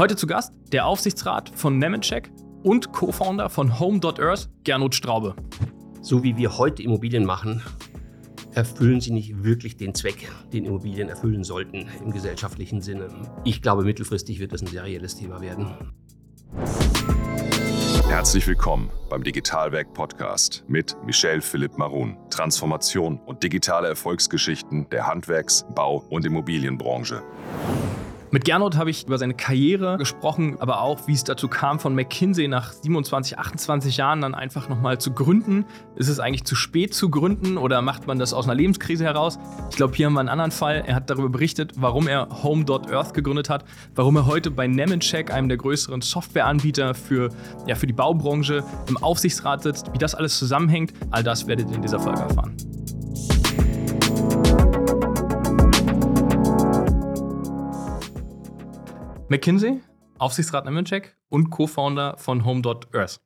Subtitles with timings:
[0.00, 5.36] Heute zu Gast der Aufsichtsrat von Nemetschek und Co-Founder von Home.Earth, Gernot Straube.
[6.00, 7.62] So wie wir heute Immobilien machen,
[8.54, 13.08] erfüllen sie nicht wirklich den Zweck, den Immobilien erfüllen sollten im gesellschaftlichen Sinne.
[13.44, 15.92] Ich glaube, mittelfristig wird das ein serielles Thema werden.
[18.08, 22.16] Herzlich willkommen beim Digitalwerk Podcast mit Michel Philipp Marun.
[22.30, 27.22] Transformation und digitale Erfolgsgeschichten der Handwerks-, Bau- und Immobilienbranche.
[28.32, 31.96] Mit Gernot habe ich über seine Karriere gesprochen, aber auch, wie es dazu kam, von
[31.96, 35.64] McKinsey nach 27, 28 Jahren dann einfach nochmal zu gründen.
[35.96, 39.40] Ist es eigentlich zu spät zu gründen oder macht man das aus einer Lebenskrise heraus?
[39.70, 40.84] Ich glaube, hier haben wir einen anderen Fall.
[40.86, 43.64] Er hat darüber berichtet, warum er Home.Earth gegründet hat,
[43.96, 47.30] warum er heute bei Nemencheck, einem der größeren Softwareanbieter für,
[47.66, 50.92] ja, für die Baubranche, im Aufsichtsrat sitzt, wie das alles zusammenhängt.
[51.10, 52.54] All das werdet ihr in dieser Folge erfahren.
[59.30, 59.80] McKinsey,
[60.18, 63.20] Aufsichtsrat Nemetschek und Co-Founder von Home.Earth.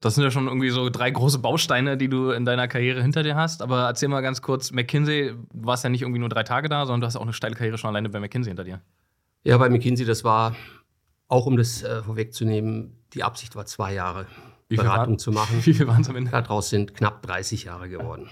[0.00, 3.22] Das sind ja schon irgendwie so drei große Bausteine, die du in deiner Karriere hinter
[3.22, 3.60] dir hast.
[3.60, 6.86] Aber erzähl mal ganz kurz, McKinsey, du warst ja nicht irgendwie nur drei Tage da,
[6.86, 8.80] sondern du hast auch eine steile Karriere schon alleine bei McKinsey hinter dir.
[9.44, 10.56] Ja, bei McKinsey, das war,
[11.28, 14.26] auch um das äh, vorwegzunehmen, die Absicht war zwei Jahre
[14.70, 15.58] Beratung waren- zu machen.
[15.62, 16.30] Wie viel waren es am Ende?
[16.30, 18.30] Daraus sind knapp 30 Jahre geworden.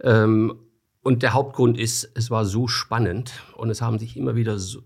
[0.00, 0.54] Ähm,
[1.02, 4.80] und der Hauptgrund ist, es war so spannend und es haben sich immer wieder so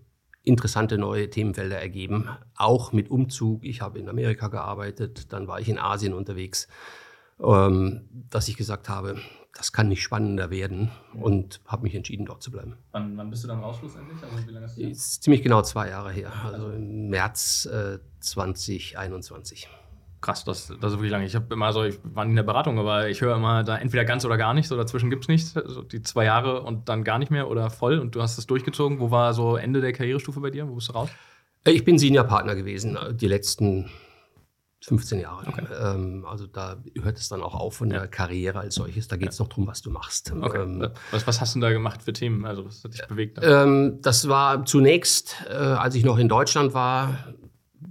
[0.47, 3.63] interessante neue Themenfelder ergeben, auch mit Umzug.
[3.63, 6.67] Ich habe in Amerika gearbeitet, dann war ich in Asien unterwegs,
[7.39, 9.17] ähm, dass ich gesagt habe,
[9.57, 12.77] das kann nicht spannender werden und habe mich entschieden, dort zu bleiben.
[12.91, 14.17] Wann, wann bist du dann raus schlussendlich?
[14.21, 17.99] Also wie lange ist Das ist ziemlich genau zwei Jahre her, also im März äh,
[18.19, 19.67] 2021.
[20.19, 21.25] Krass, das, das ist wirklich lange.
[21.25, 23.77] Ich habe immer so, ich war nie in der Beratung, aber ich höre immer da
[23.77, 25.53] entweder ganz oder gar nichts, so dazwischen gibt es nichts.
[25.53, 28.47] So die zwei Jahre und dann gar nicht mehr oder voll und du hast es
[28.47, 28.99] durchgezogen.
[28.99, 30.67] Wo war so Ende der Karrierestufe bei dir?
[30.67, 31.09] Wo bist du raus?
[31.65, 33.89] Äh, Ich bin Senior-Partner gewesen, äh, die letzten
[34.83, 35.45] 15 Jahre.
[35.81, 39.07] Ähm, also da hört es dann auch auf von der Karriere als solches.
[39.07, 40.31] Da geht es noch darum, was du machst.
[40.39, 40.61] Okay.
[40.61, 42.45] Ähm, was, was hast du da gemacht für Themen?
[42.45, 43.39] Also, was hat dich bewegt?
[43.41, 47.17] ähm, das war zunächst, äh, als ich noch in Deutschland war,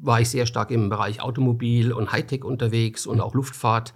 [0.07, 3.93] war ich sehr stark im Bereich Automobil und Hightech unterwegs und auch Luftfahrt.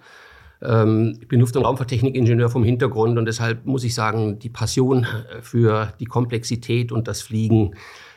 [0.62, 5.04] Ähm, ich bin Luft- und Raumfahrttechnikingenieur vom Hintergrund und deshalb muss ich sagen, die Passion
[5.04, 7.74] äh, für die Komplexität und das Fliegen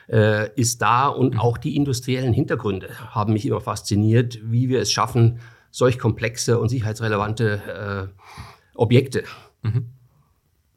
[0.09, 4.91] äh, ist da und auch die industriellen Hintergründe haben mich immer fasziniert, wie wir es
[4.91, 5.39] schaffen,
[5.71, 8.23] solch komplexe und sicherheitsrelevante äh,
[8.75, 9.23] Objekte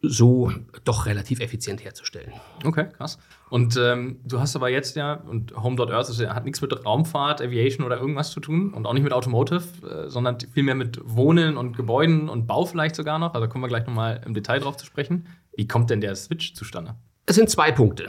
[0.08, 0.52] so
[0.84, 2.32] doch relativ effizient herzustellen.
[2.64, 3.18] Okay, krass.
[3.48, 7.84] Und ähm, du hast aber jetzt ja, und Home.Earth ist hat nichts mit Raumfahrt, Aviation
[7.84, 11.76] oder irgendwas zu tun und auch nicht mit Automotive, äh, sondern vielmehr mit Wohnen und
[11.76, 13.34] Gebäuden und Bau vielleicht sogar noch.
[13.34, 15.26] Also kommen wir gleich nochmal im Detail drauf zu sprechen.
[15.56, 16.96] Wie kommt denn der Switch zustande?
[17.28, 18.06] Es sind zwei Punkte.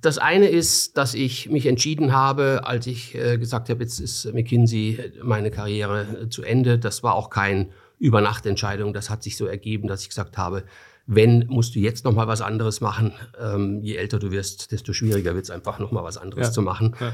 [0.00, 4.32] Das eine ist, dass ich mich entschieden habe, als ich äh, gesagt habe, jetzt ist
[4.32, 6.78] McKinsey meine Karriere äh, zu Ende.
[6.78, 8.94] Das war auch kein Übernachtentscheidung.
[8.94, 10.64] Das hat sich so ergeben, dass ich gesagt habe,
[11.06, 13.12] wenn, musst du jetzt noch mal was anderes machen.
[13.40, 16.52] Ähm, je älter du wirst, desto schwieriger wird es einfach noch mal was anderes Ja.
[16.52, 16.96] zu machen.
[17.00, 17.12] Ja.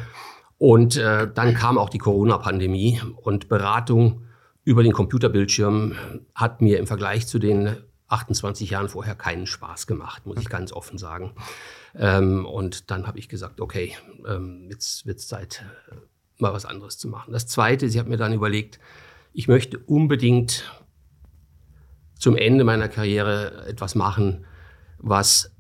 [0.59, 4.23] Und äh, dann kam auch die Corona-Pandemie und Beratung
[4.63, 5.95] über den Computerbildschirm
[6.35, 7.77] hat mir im Vergleich zu den
[8.09, 11.33] 28 Jahren vorher keinen Spaß gemacht, muss ich ganz offen sagen.
[11.95, 13.97] Ähm, und dann habe ich gesagt, okay,
[14.29, 15.95] ähm, jetzt wird es Zeit, äh,
[16.39, 17.33] mal was anderes zu machen.
[17.33, 18.79] Das Zweite, ich habe mir dann überlegt,
[19.33, 20.71] ich möchte unbedingt
[22.21, 24.45] zum Ende meiner Karriere etwas machen,
[24.99, 25.51] was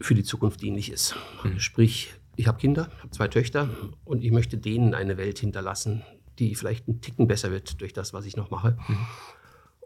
[0.00, 1.14] für die Zukunft dienlich ist.
[1.58, 3.68] Sprich, ich habe Kinder, habe zwei Töchter
[4.04, 6.02] und ich möchte denen eine Welt hinterlassen,
[6.38, 8.76] die vielleicht einen Ticken besser wird durch das, was ich noch mache.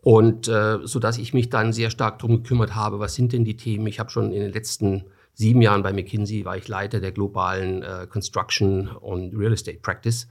[0.01, 3.45] Und äh, so dass ich mich dann sehr stark darum gekümmert habe, was sind denn
[3.45, 3.87] die Themen?
[3.87, 5.05] Ich habe schon in den letzten
[5.35, 10.29] sieben Jahren bei McKinsey war ich Leiter der globalen äh, Construction und Real Estate Practice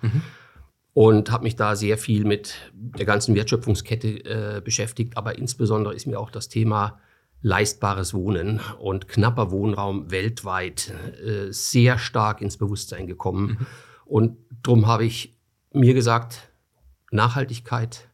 [0.94, 5.18] und habe mich da sehr viel mit der ganzen Wertschöpfungskette äh, beschäftigt.
[5.18, 7.00] Aber insbesondere ist mir auch das Thema
[7.42, 10.94] leistbares Wohnen und knapper Wohnraum weltweit
[11.26, 13.68] äh, sehr stark ins Bewusstsein gekommen.
[14.06, 15.38] Und darum habe ich
[15.74, 16.51] mir gesagt,
[17.12, 18.10] Nachhaltigkeit,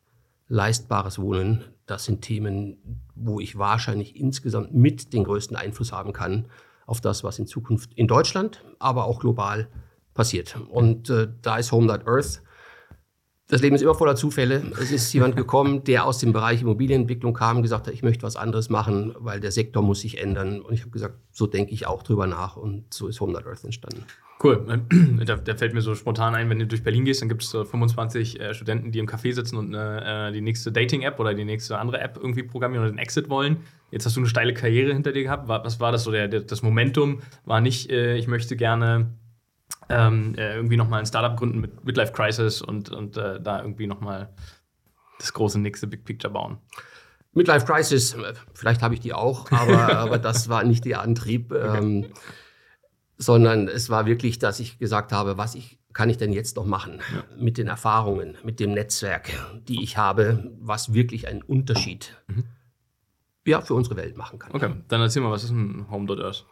[0.48, 2.78] leistbares Wohnen, das sind Themen,
[3.16, 6.48] wo ich wahrscheinlich insgesamt mit den größten Einfluss haben kann
[6.86, 9.68] auf das, was in Zukunft in Deutschland, aber auch global
[10.14, 10.58] passiert.
[10.70, 12.42] Und äh, da ist Home.Earth.
[13.50, 14.62] Das Leben ist immer voller Zufälle.
[14.80, 18.22] Es ist jemand gekommen, der aus dem Bereich Immobilienentwicklung kam und gesagt hat, ich möchte
[18.22, 20.62] was anderes machen, weil der Sektor muss sich ändern.
[20.62, 22.57] Und ich habe gesagt, so denke ich auch drüber nach.
[22.57, 24.06] Und so ist Home.Earth entstanden.
[24.42, 24.84] Cool.
[25.25, 27.50] Da, da fällt mir so spontan ein, wenn du durch Berlin gehst, dann gibt es
[27.50, 31.44] so 25 äh, Studenten, die im Café sitzen und äh, die nächste Dating-App oder die
[31.44, 33.57] nächste andere App irgendwie programmieren oder den Exit wollen.
[33.92, 35.48] Jetzt hast du eine steile Karriere hinter dir gehabt.
[35.48, 36.12] Was war das so?
[36.12, 39.10] Der, der, das Momentum war nicht, äh, ich möchte gerne
[39.90, 43.88] ähm, äh, irgendwie nochmal ein Startup gründen mit Midlife Crisis und, und äh, da irgendwie
[43.88, 44.30] nochmal
[45.20, 46.58] das große nächste Big Picture bauen.
[47.34, 51.52] Midlife Crisis, äh, vielleicht habe ich die auch, aber, aber das war nicht der Antrieb,
[51.52, 51.78] okay.
[51.78, 52.06] ähm,
[53.18, 56.66] sondern es war wirklich, dass ich gesagt habe, was ich kann ich denn jetzt noch
[56.66, 57.24] machen ja.
[57.38, 59.32] mit den Erfahrungen, mit dem Netzwerk,
[59.68, 62.46] die ich habe, was wirklich einen Unterschied mhm.
[63.46, 64.54] ja, für unsere Welt machen kann.
[64.54, 66.46] Okay, dann erzähl mal, was ist ein Home.earth?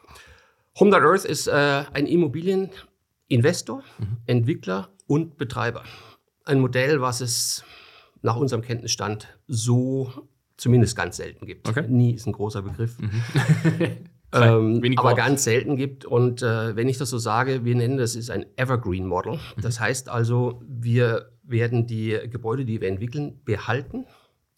[0.79, 2.07] Home.earth ist äh, ein
[3.27, 4.17] Immobilieninvestor, mhm.
[4.25, 5.83] Entwickler und Betreiber.
[6.45, 7.63] Ein Modell, was es
[8.21, 10.11] nach unserem Kenntnisstand so
[10.55, 11.67] zumindest ganz selten gibt.
[11.67, 11.85] Okay.
[11.87, 12.97] Nie ist ein großer Begriff.
[12.99, 13.21] Mhm.
[14.33, 16.05] ähm, aber ganz selten gibt.
[16.05, 19.33] Und äh, wenn ich das so sage, wir nennen das ist ein Evergreen Model.
[19.33, 19.61] Mhm.
[19.61, 24.05] Das heißt also, wir werden die Gebäude, die wir entwickeln, behalten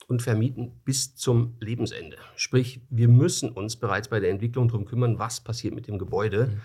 [0.08, 2.18] und vermieten bis zum Lebensende.
[2.36, 6.48] Sprich, wir müssen uns bereits bei der Entwicklung darum kümmern, was passiert mit dem Gebäude.
[6.48, 6.62] Mhm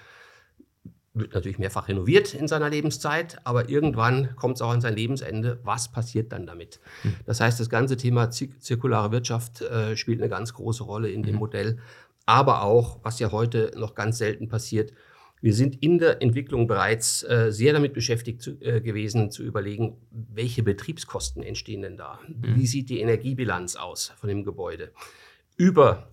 [1.14, 5.60] wird natürlich mehrfach renoviert in seiner Lebenszeit, aber irgendwann kommt es auch an sein Lebensende.
[5.62, 6.80] Was passiert dann damit?
[7.04, 7.14] Mhm.
[7.24, 11.26] Das heißt, das ganze Thema zirkulare Wirtschaft äh, spielt eine ganz große Rolle in mhm.
[11.26, 11.78] dem Modell.
[12.26, 14.92] Aber auch, was ja heute noch ganz selten passiert,
[15.40, 19.98] wir sind in der Entwicklung bereits äh, sehr damit beschäftigt zu, äh, gewesen, zu überlegen,
[20.10, 22.18] welche Betriebskosten entstehen denn da?
[22.26, 22.56] Mhm.
[22.56, 24.90] Wie sieht die Energiebilanz aus von dem Gebäude?
[25.56, 26.08] Über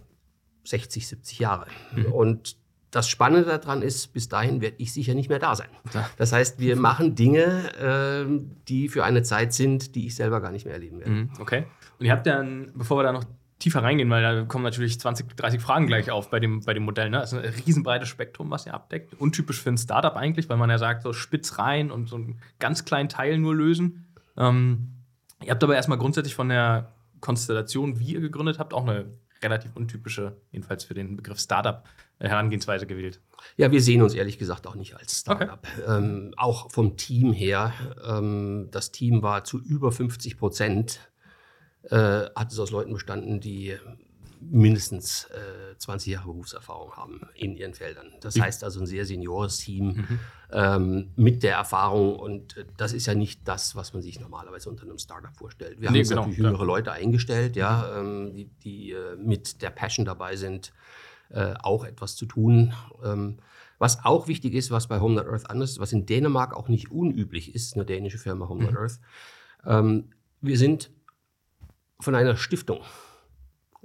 [0.65, 1.67] 60, 70 Jahre.
[1.95, 2.05] Mhm.
[2.11, 2.57] Und
[2.91, 5.69] das Spannende daran ist, bis dahin werde ich sicher nicht mehr da sein.
[6.17, 8.25] Das heißt, wir machen Dinge, äh,
[8.67, 11.11] die für eine Zeit sind, die ich selber gar nicht mehr erleben werde.
[11.11, 11.65] Mhm, okay.
[11.99, 13.23] Und ihr habt dann, bevor wir da noch
[13.59, 16.83] tiefer reingehen, weil da kommen natürlich 20, 30 Fragen gleich auf bei dem, bei dem
[16.83, 17.09] Modell.
[17.09, 17.19] Ne?
[17.19, 19.13] Das ist ein riesenbreites Spektrum, was ihr abdeckt.
[19.19, 22.39] Untypisch für ein Startup eigentlich, weil man ja sagt, so spitz rein und so einen
[22.59, 24.07] ganz kleinen Teil nur lösen.
[24.35, 25.03] Ähm,
[25.43, 26.91] ihr habt aber erstmal grundsätzlich von der
[27.21, 29.05] Konstellation, wie ihr gegründet habt, auch eine
[29.43, 31.83] relativ untypische, jedenfalls für den Begriff Startup,
[32.21, 33.19] Herangehensweise gewählt.
[33.57, 35.59] Ja, wir sehen uns ehrlich gesagt auch nicht als Startup.
[35.77, 35.97] Okay.
[35.97, 37.73] Ähm, auch vom Team her.
[38.05, 40.99] Ähm, das Team war zu über 50 Prozent
[41.89, 41.95] äh,
[42.35, 43.75] hat es aus Leuten bestanden, die
[44.39, 48.11] mindestens äh, 20 Jahre Berufserfahrung haben in ihren Feldern.
[48.21, 48.43] Das mhm.
[48.43, 50.19] heißt also ein sehr seniores Team mhm.
[50.51, 54.69] ähm, mit der Erfahrung und äh, das ist ja nicht das, was man sich normalerweise
[54.69, 55.79] unter einem Startup vorstellt.
[55.79, 56.65] Wir nee, haben genau, natürlich jüngere ja.
[56.65, 60.73] Leute eingestellt, ja, ähm, die, die äh, mit der Passion dabei sind,
[61.33, 62.73] äh, auch etwas zu tun.
[63.03, 63.37] Ähm,
[63.79, 66.91] was auch wichtig ist, was bei Home Earth anders ist, was in Dänemark auch nicht
[66.91, 68.77] unüblich ist, eine dänische Firma Home mhm.
[68.77, 68.99] Earth.
[69.65, 70.09] Ähm,
[70.41, 70.91] wir sind
[71.99, 72.81] von einer Stiftung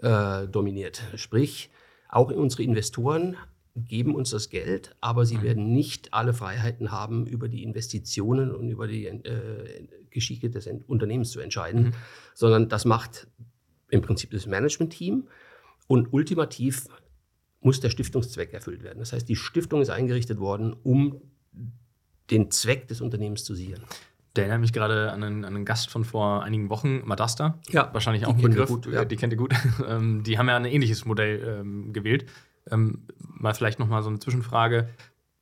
[0.03, 1.03] äh, dominiert.
[1.15, 1.71] Sprich,
[2.09, 3.37] auch unsere Investoren
[3.75, 5.43] geben uns das Geld, aber sie mhm.
[5.43, 11.31] werden nicht alle Freiheiten haben, über die Investitionen und über die äh, Geschicke des Unternehmens
[11.31, 11.93] zu entscheiden, mhm.
[12.35, 13.29] sondern das macht
[13.91, 15.29] im Prinzip das Management-Team
[15.87, 16.87] und ultimativ
[17.61, 18.99] muss der Stiftungszweck erfüllt werden.
[18.99, 21.21] Das heißt, die Stiftung ist eingerichtet worden, um
[22.31, 23.83] den Zweck des Unternehmens zu sichern.
[24.35, 27.59] Der erinnert mich gerade an einen, an einen, Gast von vor einigen Wochen, Madasta.
[27.71, 27.93] Ja.
[27.95, 28.69] Wahrscheinlich auch ein Begriff.
[28.69, 29.05] Gut, ja.
[29.05, 29.55] Die kennt ihr gut.
[29.89, 32.27] Ähm, die haben ja ein ähnliches Modell ähm, gewählt.
[32.71, 34.89] Ähm, mal vielleicht noch mal so eine Zwischenfrage.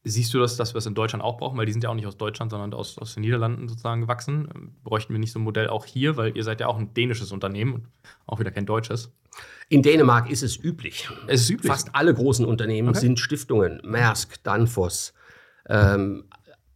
[0.06, 1.56] Siehst du das, dass wir es in Deutschland auch brauchen?
[1.56, 4.74] Weil die sind ja auch nicht aus Deutschland, sondern aus, aus den Niederlanden sozusagen gewachsen.
[4.84, 6.18] Bräuchten wir nicht so ein Modell auch hier?
[6.18, 7.88] Weil ihr seid ja auch ein dänisches Unternehmen und
[8.26, 9.12] auch wieder kein deutsches.
[9.70, 11.08] In Dänemark ist es üblich.
[11.26, 11.70] Es ist üblich.
[11.70, 13.00] Fast alle großen Unternehmen okay.
[13.00, 13.80] sind Stiftungen.
[13.82, 15.14] Maersk, Danfoss,
[15.70, 16.24] ähm,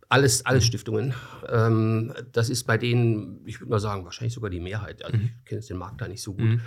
[0.08, 1.12] alles, alles Stiftungen.
[1.48, 5.04] Ähm, das ist bei denen, ich würde mal sagen, wahrscheinlich sogar die Mehrheit.
[5.04, 6.44] Also ich kenne den Markt da nicht so gut.
[6.44, 6.60] Mhm.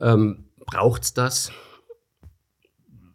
[0.00, 1.52] Ähm, Braucht es das?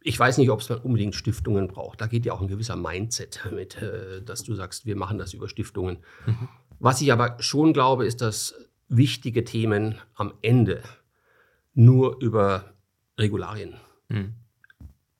[0.05, 2.01] Ich weiß nicht, ob es unbedingt Stiftungen braucht.
[2.01, 5.33] Da geht ja auch ein gewisser Mindset mit, äh, dass du sagst, wir machen das
[5.33, 5.97] über Stiftungen.
[6.25, 6.49] Mhm.
[6.79, 8.55] Was ich aber schon glaube, ist, dass
[8.89, 10.83] wichtige Themen am Ende
[11.73, 12.73] nur über
[13.17, 13.75] Regularien
[14.09, 14.33] mhm.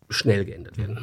[0.09, 0.99] schnell geändert werden.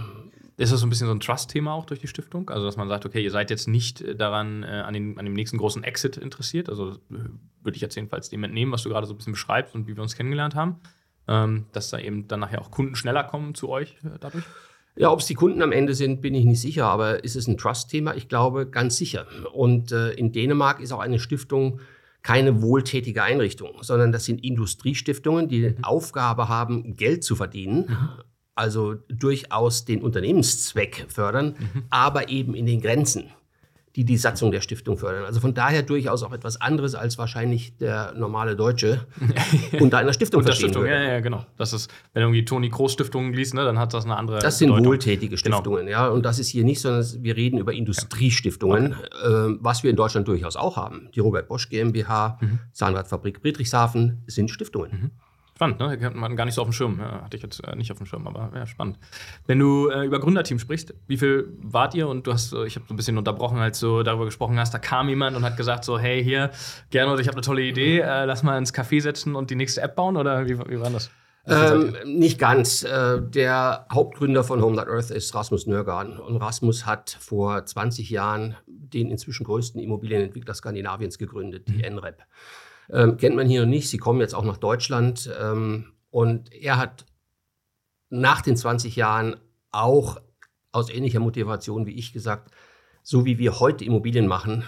[0.60, 2.50] Ist das so ein bisschen so ein Trust-Thema auch durch die Stiftung?
[2.50, 5.24] Also, dass man sagt, okay, ihr seid jetzt nicht äh, daran, äh, an, den, an
[5.24, 6.68] dem nächsten großen Exit interessiert.
[6.68, 7.30] Also, äh,
[7.62, 9.96] würde ich jetzt jedenfalls dem entnehmen, was du gerade so ein bisschen beschreibst und wie
[9.96, 10.76] wir uns kennengelernt haben.
[11.30, 14.44] Ähm, dass da eben dann nachher auch Kunden schneller kommen zu euch äh, dadurch?
[14.96, 17.46] Ja, ob es die Kunden am Ende sind, bin ich nicht sicher, aber ist es
[17.46, 18.14] ein Trust-Thema?
[18.16, 19.26] Ich glaube, ganz sicher.
[19.54, 21.80] Und äh, in Dänemark ist auch eine Stiftung
[22.22, 27.86] keine wohltätige Einrichtung, sondern das sind Industriestiftungen, die die Aufgabe haben, Geld zu verdienen.
[27.88, 28.08] Mhm
[28.60, 31.84] also durchaus den Unternehmenszweck fördern, mhm.
[31.88, 33.30] aber eben in den Grenzen,
[33.96, 35.24] die die Satzung der Stiftung fördern.
[35.24, 39.06] Also von daher durchaus auch etwas anderes als wahrscheinlich der normale Deutsche
[39.80, 40.94] unter einer Stiftung unter Stiftung, würde.
[40.94, 41.44] Ja, ja, genau.
[41.56, 44.38] Das ist, wenn du irgendwie Toni Groß Stiftungen liest, ne, dann hat das eine andere
[44.38, 44.92] Das sind Bedeutung.
[44.92, 45.56] wohltätige genau.
[45.56, 45.98] Stiftungen, genau.
[45.98, 46.08] ja.
[46.08, 49.26] Und das ist hier nicht, sondern wir reden über Industriestiftungen, okay.
[49.26, 51.08] äh, was wir in Deutschland durchaus auch haben.
[51.14, 52.60] Die Robert Bosch GmbH, mhm.
[52.72, 54.90] Zahnradfabrik Friedrichshafen sind Stiftungen.
[54.92, 55.10] Mhm.
[55.60, 55.90] Spannend, ne?
[56.00, 56.98] Hat man gar nicht so auf dem Schirm.
[56.98, 58.98] Ja, hatte ich jetzt äh, nicht auf dem Schirm, aber ja, spannend.
[59.46, 62.08] Wenn du äh, über Gründerteam sprichst, wie viel wart ihr?
[62.08, 64.72] Und du hast, äh, ich habe so ein bisschen unterbrochen, als du darüber gesprochen hast,
[64.72, 66.50] da kam jemand und hat gesagt so, hey, hier,
[66.88, 69.82] Gernot, ich habe eine tolle Idee, äh, lass mal ins Café setzen und die nächste
[69.82, 70.16] App bauen?
[70.16, 71.10] Oder wie, wie war das?
[71.46, 72.82] Ähm, nicht ganz.
[72.82, 76.18] Äh, der Hauptgründer von Home Earth ist Rasmus Nörgarden.
[76.18, 81.84] Und Rasmus hat vor 20 Jahren den inzwischen größten Immobilienentwickler Skandinaviens gegründet, die mhm.
[82.92, 83.88] Ähm, kennt man hier noch nicht.
[83.88, 85.30] Sie kommen jetzt auch nach Deutschland.
[85.40, 87.06] Ähm, und er hat
[88.08, 89.36] nach den 20 Jahren
[89.70, 90.20] auch
[90.72, 92.52] aus ähnlicher Motivation wie ich gesagt,
[93.02, 94.64] so wie wir heute Immobilien machen,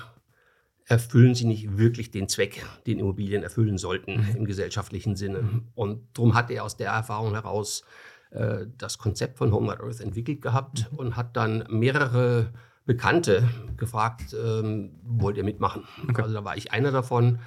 [0.86, 4.36] erfüllen sie nicht wirklich den Zweck, den Immobilien erfüllen sollten mhm.
[4.36, 5.42] im gesellschaftlichen Sinne.
[5.42, 5.68] Mhm.
[5.74, 7.84] Und darum hat er aus der Erfahrung heraus
[8.30, 10.98] äh, das Konzept von Home Earth entwickelt gehabt mhm.
[10.98, 12.52] und hat dann mehrere
[12.84, 15.84] Bekannte gefragt, ähm, wollt ihr mitmachen?
[16.08, 16.22] Okay.
[16.22, 17.38] Also da war ich einer davon.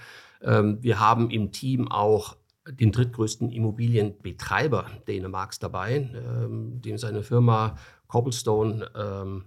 [0.42, 2.38] Ähm, wir haben im Team auch
[2.70, 7.78] den drittgrößten Immobilienbetreiber Dänemarks dabei, ähm, dem seine Firma
[8.08, 9.46] Cobblestone ähm,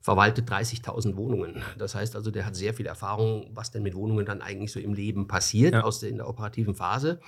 [0.00, 1.62] verwaltet 30.000 Wohnungen.
[1.78, 4.80] Das heißt also, der hat sehr viel Erfahrung, was denn mit Wohnungen dann eigentlich so
[4.80, 5.82] im Leben passiert, ja.
[5.82, 7.20] aus der, in der operativen Phase,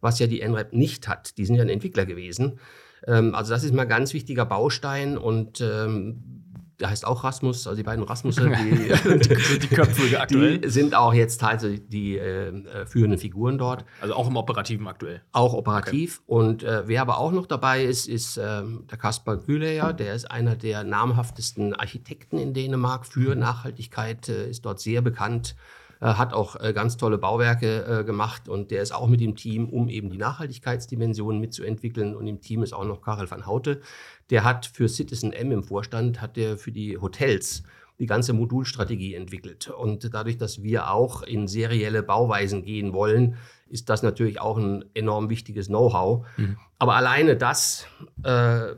[0.00, 1.36] was ja die NREP nicht hat.
[1.38, 2.58] Die sind ja ein Entwickler gewesen.
[3.06, 6.41] Ähm, also das ist mal ein ganz wichtiger Baustein und ähm,
[6.82, 10.58] der heißt auch Rasmus, also die beiden Rasmusse, die, die, Köpfe aktuell.
[10.58, 13.84] Die sind auch jetzt teilweise die äh, führenden Figuren dort.
[14.00, 15.22] Also auch im Operativen aktuell.
[15.30, 16.22] Auch operativ.
[16.26, 16.40] Okay.
[16.40, 19.92] Und äh, wer aber auch noch dabei ist, ist äh, der Kaspar Güleyer.
[19.92, 25.54] Der ist einer der namhaftesten Architekten in Dänemark für Nachhaltigkeit, äh, ist dort sehr bekannt
[26.00, 29.36] äh, hat auch äh, ganz tolle Bauwerke äh, gemacht und der ist auch mit dem
[29.36, 32.16] Team, um eben die Nachhaltigkeitsdimensionen mitzuentwickeln.
[32.16, 33.80] Und im Team ist auch noch Karel van Houte.
[34.32, 37.62] Der hat für Citizen M im Vorstand, hat der für die Hotels
[37.98, 39.68] die ganze Modulstrategie entwickelt.
[39.68, 43.36] Und dadurch, dass wir auch in serielle Bauweisen gehen wollen,
[43.68, 46.26] ist das natürlich auch ein enorm wichtiges Know-how.
[46.36, 46.56] Mhm.
[46.78, 47.86] Aber alleine das
[48.24, 48.72] äh,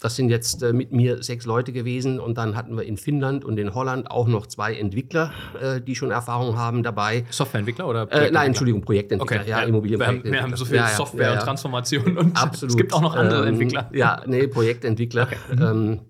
[0.00, 3.44] das sind jetzt äh, mit mir sechs Leute gewesen und dann hatten wir in Finnland
[3.44, 7.24] und in Holland auch noch zwei Entwickler, äh, die schon Erfahrung haben dabei.
[7.30, 8.12] Softwareentwickler oder?
[8.12, 9.40] Äh, nein, Entschuldigung, Projektentwickler.
[9.40, 9.50] Okay.
[9.50, 10.32] Ja, Immobilienprojektentwickler.
[10.32, 12.70] Wir, haben, wir haben so viel ja, Software ja, und Transformation und Absolut.
[12.70, 13.90] es gibt auch noch andere ähm, Entwickler.
[13.92, 15.22] Ja, nee, Projektentwickler.
[15.24, 15.36] Okay.
[15.66, 16.00] Ähm,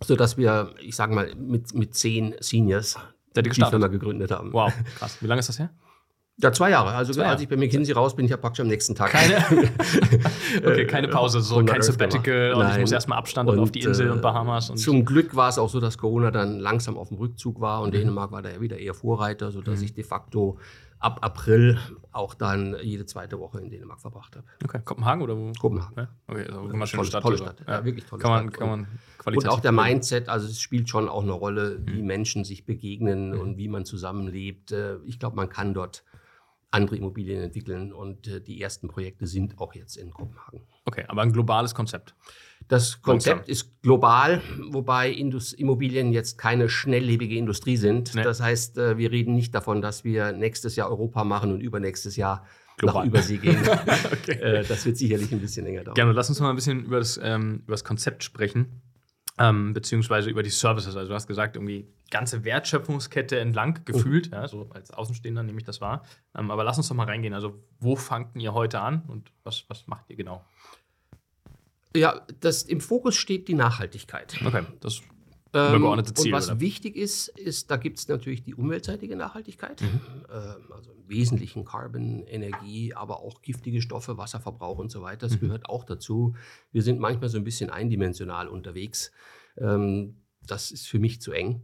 [0.00, 2.96] sodass wir, ich sage mal, mit, mit zehn Seniors
[3.36, 4.52] die Firma gegründet haben.
[4.52, 5.18] Wow, krass.
[5.20, 5.70] Wie lange ist das her?
[6.38, 6.92] Ja, zwei Jahre.
[6.92, 7.32] Also zwei Jahre.
[7.32, 9.10] als ich bei McKinsey raus bin, ich habe praktisch am nächsten Tag.
[9.10, 9.36] Keine,
[10.64, 14.10] okay, keine Pause, so kein Sabbatical und ich muss erstmal Abstand und, auf die Insel
[14.10, 14.70] und äh, Bahamas.
[14.70, 17.82] Und zum Glück war es auch so, dass Corona dann langsam auf dem Rückzug war
[17.82, 17.98] und mhm.
[17.98, 19.84] Dänemark war da ja wieder eher Vorreiter, sodass mhm.
[19.84, 20.58] ich de facto
[21.02, 21.78] ab April
[22.12, 24.46] auch dann jede zweite Woche in Dänemark verbracht habe.
[24.64, 25.52] Okay, Kopenhagen oder wo?
[25.60, 25.96] Kopenhagen.
[25.96, 26.08] Ja?
[26.28, 27.22] Okay, also immer schöne tolle, Stadt.
[27.22, 27.64] Tolle Stadt.
[27.66, 28.58] Ja, wirklich tolle kann man, Stadt.
[28.58, 28.86] Kann man
[29.36, 32.06] und auch der Mindset, also es spielt schon auch eine Rolle, wie mhm.
[32.06, 33.40] Menschen sich begegnen mhm.
[33.40, 34.72] und wie man zusammenlebt.
[34.72, 36.04] Äh, ich glaube, man kann dort
[36.72, 40.62] andere Immobilien entwickeln und äh, die ersten Projekte sind auch jetzt in Kopenhagen.
[40.84, 42.14] Okay, aber ein globales Konzept.
[42.68, 48.14] Das Konzept ist global, wobei Indus Immobilien jetzt keine schnelllebige Industrie sind.
[48.14, 48.22] Nee.
[48.22, 52.16] Das heißt, äh, wir reden nicht davon, dass wir nächstes Jahr Europa machen und übernächstes
[52.16, 52.46] Jahr
[52.78, 53.02] Global.
[53.02, 53.58] nach Übersee gehen.
[54.12, 54.32] okay.
[54.32, 55.94] äh, das wird sicherlich ein bisschen länger dauern.
[55.94, 58.80] Gerne, lass uns mal ein bisschen über das, ähm, über das Konzept sprechen
[59.38, 60.96] ähm, beziehungsweise über die Services.
[60.96, 63.84] Also du hast gesagt, irgendwie ganze Wertschöpfungskette entlang mhm.
[63.84, 64.28] gefühlt.
[64.28, 64.34] Mhm.
[64.34, 66.04] Ja, so als Außenstehender nehme ich das wahr.
[66.36, 67.34] Ähm, aber lass uns doch mal reingehen.
[67.34, 70.44] Also wo fangt ihr heute an und was, was macht ihr genau?
[71.94, 74.38] Ja, das, im Fokus steht die Nachhaltigkeit.
[74.44, 75.02] Okay, das
[75.52, 76.32] übergeordnete Ziel.
[76.32, 76.60] Und was oder?
[76.60, 80.00] wichtig ist, ist, da gibt es natürlich die umweltseitige Nachhaltigkeit, mhm.
[80.32, 85.26] ähm, also im Wesentlichen Carbon, Energie, aber auch giftige Stoffe, Wasserverbrauch und so weiter.
[85.26, 85.46] Das mhm.
[85.46, 86.34] gehört auch dazu.
[86.72, 89.12] Wir sind manchmal so ein bisschen eindimensional unterwegs.
[89.58, 90.16] Ähm,
[90.46, 91.62] das ist für mich zu eng.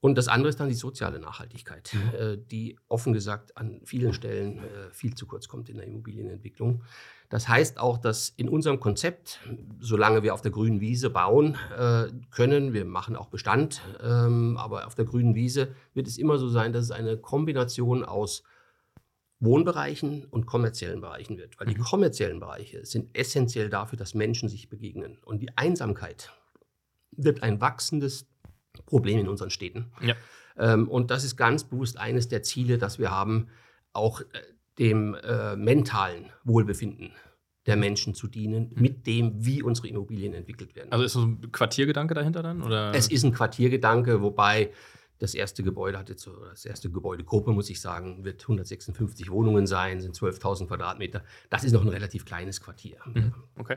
[0.00, 2.18] Und das andere ist dann die soziale Nachhaltigkeit, mhm.
[2.18, 6.84] äh, die offen gesagt an vielen Stellen äh, viel zu kurz kommt in der Immobilienentwicklung.
[7.30, 9.40] Das heißt auch, dass in unserem Konzept,
[9.80, 14.86] solange wir auf der grünen Wiese bauen äh, können, wir machen auch Bestand, ähm, aber
[14.86, 18.44] auf der grünen Wiese wird es immer so sein, dass es eine Kombination aus
[19.40, 21.58] Wohnbereichen und kommerziellen Bereichen wird.
[21.58, 21.82] Weil die mhm.
[21.82, 25.18] kommerziellen Bereiche sind essentiell dafür, dass Menschen sich begegnen.
[25.24, 26.32] Und die Einsamkeit
[27.10, 28.26] wird ein wachsendes
[28.82, 29.92] Problem in unseren Städten.
[30.00, 30.14] Ja.
[30.58, 33.48] Ähm, und das ist ganz bewusst eines der Ziele, dass wir haben,
[33.92, 34.24] auch äh,
[34.78, 37.12] dem äh, mentalen Wohlbefinden
[37.66, 38.82] der Menschen zu dienen, mhm.
[38.82, 40.90] mit dem, wie unsere Immobilien entwickelt werden.
[40.90, 42.62] Also ist so ein Quartiergedanke dahinter dann?
[42.62, 42.94] Oder?
[42.94, 44.70] Es ist ein Quartiergedanke, wobei
[45.18, 49.66] das erste Gebäude hat jetzt so, das erste Gebäudegruppe, muss ich sagen, wird 156 Wohnungen
[49.66, 51.22] sein, sind 12.000 Quadratmeter.
[51.50, 52.98] Das ist noch ein relativ kleines Quartier.
[53.04, 53.34] Mhm.
[53.58, 53.76] Okay.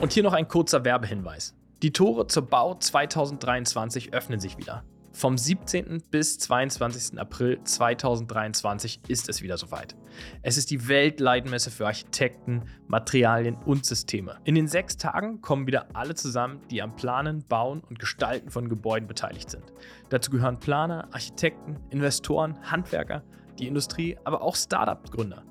[0.00, 1.54] Und hier noch ein kurzer Werbehinweis.
[1.82, 4.84] Die Tore zur Bau 2023 öffnen sich wieder.
[5.12, 6.00] Vom 17.
[6.12, 7.18] bis 22.
[7.18, 9.96] April 2023 ist es wieder soweit.
[10.42, 14.38] Es ist die Weltleitmesse für Architekten, Materialien und Systeme.
[14.44, 18.68] In den sechs Tagen kommen wieder alle zusammen, die am Planen, Bauen und Gestalten von
[18.68, 19.72] Gebäuden beteiligt sind.
[20.08, 23.24] Dazu gehören Planer, Architekten, Investoren, Handwerker,
[23.58, 25.42] die Industrie, aber auch Startup-Gründer.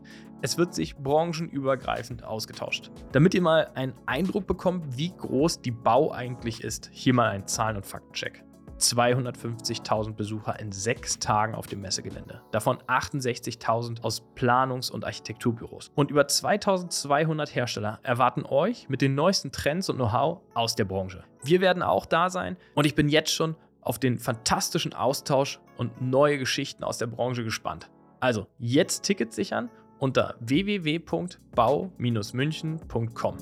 [0.43, 2.89] Es wird sich branchenübergreifend ausgetauscht.
[3.11, 7.45] Damit ihr mal einen Eindruck bekommt, wie groß die Bau eigentlich ist, hier mal ein
[7.45, 8.43] Zahlen- und Faktencheck.
[8.79, 12.41] 250.000 Besucher in sechs Tagen auf dem Messegelände.
[12.49, 15.91] Davon 68.000 aus Planungs- und Architekturbüros.
[15.93, 21.23] Und über 2200 Hersteller erwarten euch mit den neuesten Trends und Know-how aus der Branche.
[21.43, 26.01] Wir werden auch da sein und ich bin jetzt schon auf den fantastischen Austausch und
[26.01, 27.91] neue Geschichten aus der Branche gespannt.
[28.19, 29.69] Also jetzt Tickets sichern
[30.01, 33.37] unter www.bau-münchen.com.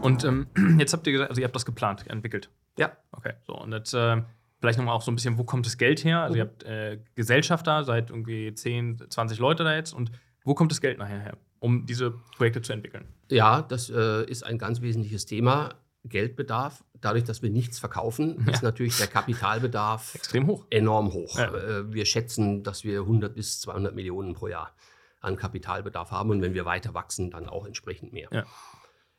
[0.00, 0.46] Und ähm,
[0.78, 2.50] jetzt habt ihr gesagt, also ihr habt das geplant, entwickelt.
[2.78, 2.92] Ja.
[3.12, 4.22] Okay, so und jetzt äh,
[4.60, 6.20] vielleicht nochmal auch so ein bisschen, wo kommt das Geld her?
[6.20, 6.38] Also Mhm.
[6.38, 10.12] ihr habt äh, Gesellschafter, seid irgendwie 10, 20 Leute da jetzt und
[10.44, 13.06] wo kommt das Geld nachher her, um diese Projekte zu entwickeln?
[13.30, 15.74] Ja, das äh, ist ein ganz wesentliches Thema.
[16.04, 16.84] Geldbedarf.
[17.00, 20.66] Dadurch, dass wir nichts verkaufen, ist natürlich der Kapitalbedarf Extrem hoch.
[20.70, 21.38] enorm hoch.
[21.38, 21.54] Ja.
[21.54, 24.74] Äh, Wir schätzen, dass wir 100 bis 200 Millionen pro Jahr
[25.20, 28.28] an Kapitalbedarf haben und wenn wir weiter wachsen, dann auch entsprechend mehr.
[28.30, 28.44] Ja.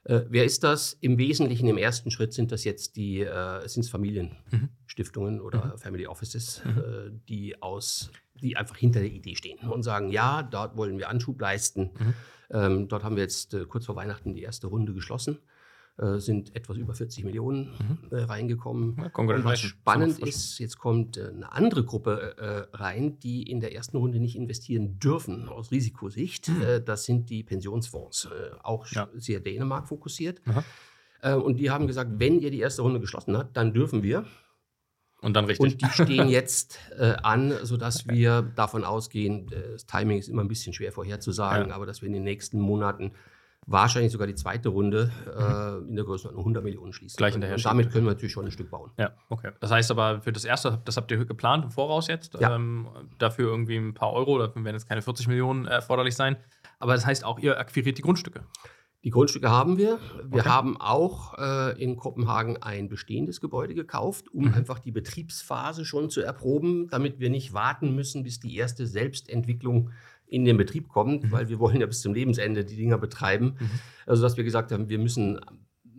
[0.03, 0.93] Äh, wer ist das?
[1.01, 6.61] Im Wesentlichen im ersten Schritt sind das jetzt die äh, sind's Familienstiftungen oder Family Offices,
[6.65, 8.11] äh, die aus
[8.41, 11.91] die einfach hinter der Idee stehen und sagen, ja, dort wollen wir Anschub leisten.
[12.51, 15.39] Ähm, dort haben wir jetzt äh, kurz vor Weihnachten die erste Runde geschlossen.
[15.97, 17.69] Äh, sind etwas über 40 Millionen
[18.11, 18.97] äh, reingekommen.
[18.97, 23.61] Ja, Und was spannend ist, jetzt kommt äh, eine andere Gruppe äh, rein, die in
[23.61, 26.49] der ersten Runde nicht investieren dürfen aus Risikosicht.
[26.49, 29.07] Äh, das sind die Pensionsfonds, äh, auch Ja.
[29.13, 30.41] sehr Dänemark fokussiert.
[31.21, 34.25] Äh, und die haben gesagt, wenn ihr die erste Runde geschlossen habt, dann dürfen wir.
[35.21, 35.63] Und dann richtig.
[35.75, 40.43] Und die stehen jetzt äh, an, sodass wir davon ausgehen, äh, das Timing ist immer
[40.43, 41.75] ein bisschen schwer vorherzusagen, Ja.
[41.75, 43.13] aber dass wir in den nächsten Monaten
[43.67, 47.15] wahrscheinlich sogar die zweite Runde äh, in der Größenordnung 100 Millionen schließen.
[47.15, 47.17] Mhm.
[47.17, 48.91] Gleich hinterher Und damit können wir natürlich schon ein Stück bauen.
[48.97, 49.51] Ja, okay.
[49.59, 52.35] Das heißt aber für das erste, das habt ihr geplant im Voraus jetzt.
[52.39, 52.55] Ja.
[52.55, 56.37] Ähm, dafür irgendwie ein paar Euro, dafür werden jetzt keine 40 Millionen erforderlich sein.
[56.79, 58.43] Aber das heißt auch, ihr akquiriert die Grundstücke.
[59.03, 59.99] Die Grundstücke haben wir.
[60.23, 60.49] Wir Okay.
[60.49, 64.53] haben auch äh, in Kopenhagen ein bestehendes Gebäude gekauft, um Mhm.
[64.55, 69.91] einfach die Betriebsphase schon zu erproben, damit wir nicht warten müssen, bis die erste Selbstentwicklung
[70.27, 71.31] in den Betrieb kommt, Mhm.
[71.31, 73.55] weil wir wollen ja bis zum Lebensende die Dinger betreiben.
[73.59, 73.69] Mhm.
[74.05, 75.39] Also dass wir gesagt haben, wir müssen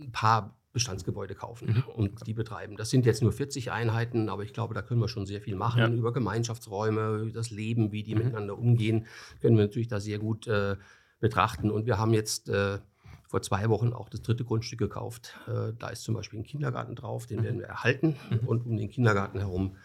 [0.01, 1.85] ein paar Bestandsgebäude kaufen Mhm.
[1.95, 2.77] und die betreiben.
[2.77, 5.57] Das sind jetzt nur 40 Einheiten, aber ich glaube, da können wir schon sehr viel
[5.57, 5.89] machen Ja.
[5.89, 8.25] über Gemeinschaftsräume, über das Leben, wie die Mhm.
[8.25, 9.07] miteinander umgehen,
[9.41, 10.77] können wir natürlich da sehr gut äh,
[11.19, 11.71] betrachten.
[11.71, 12.79] Und wir haben jetzt äh,
[13.27, 15.35] vor zwei Wochen auch das dritte Grundstück gekauft.
[15.49, 17.45] Äh, da ist zum Beispiel ein Kindergarten drauf, den Mhm.
[17.45, 18.39] werden wir erhalten Mhm.
[18.47, 19.77] und um den Kindergarten herum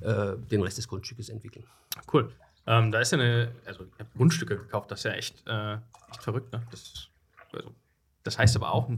[0.00, 1.64] äh, den Rest des Grundstückes entwickeln.
[2.10, 2.30] Cool.
[2.66, 5.74] Ähm, da ist ja eine, also ihr habt Grundstücke gekauft, das ist ja echt, äh,
[6.10, 6.52] echt verrückt.
[6.52, 6.62] Ne?
[6.70, 7.08] Das,
[7.52, 7.70] also,
[8.22, 8.90] das heißt aber auch,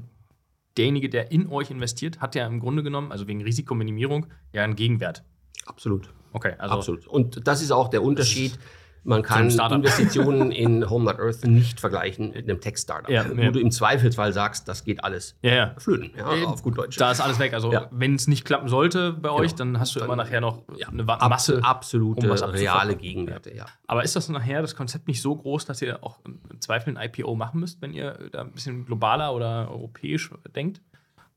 [0.77, 4.77] derjenige, der in euch investiert, hat ja im Grunde genommen, also wegen Risikominimierung, ja einen
[4.77, 5.23] Gegenwert.
[5.67, 6.13] Absolut.
[6.33, 7.07] Okay, also Absolut.
[7.07, 8.59] Und das ist auch der Unterschied.
[9.05, 9.51] Man kann.
[9.51, 13.51] Investitionen in Home Not Earth nicht vergleichen mit einem Tech-Startup, Ja, wo ja.
[13.51, 15.75] du im Zweifelsfall sagst, das geht alles Ja, ja.
[15.79, 16.97] flöten, ja, auf gut Deutsch.
[16.99, 17.53] Da ist alles weg.
[17.53, 17.89] Also, Ja.
[17.91, 19.73] wenn es nicht klappen sollte bei euch, Genau.
[19.73, 21.63] dann hast du Dann- immer nachher noch ja, eine Masse.
[21.65, 23.67] absolute um reale Gegenwerte, ja.
[23.89, 27.05] Aber ist das nachher das Konzept nicht so groß, dass ihr auch im Zweifel ein
[27.11, 30.81] IPO machen müsst, wenn ihr da ein bisschen globaler oder europäisch denkt?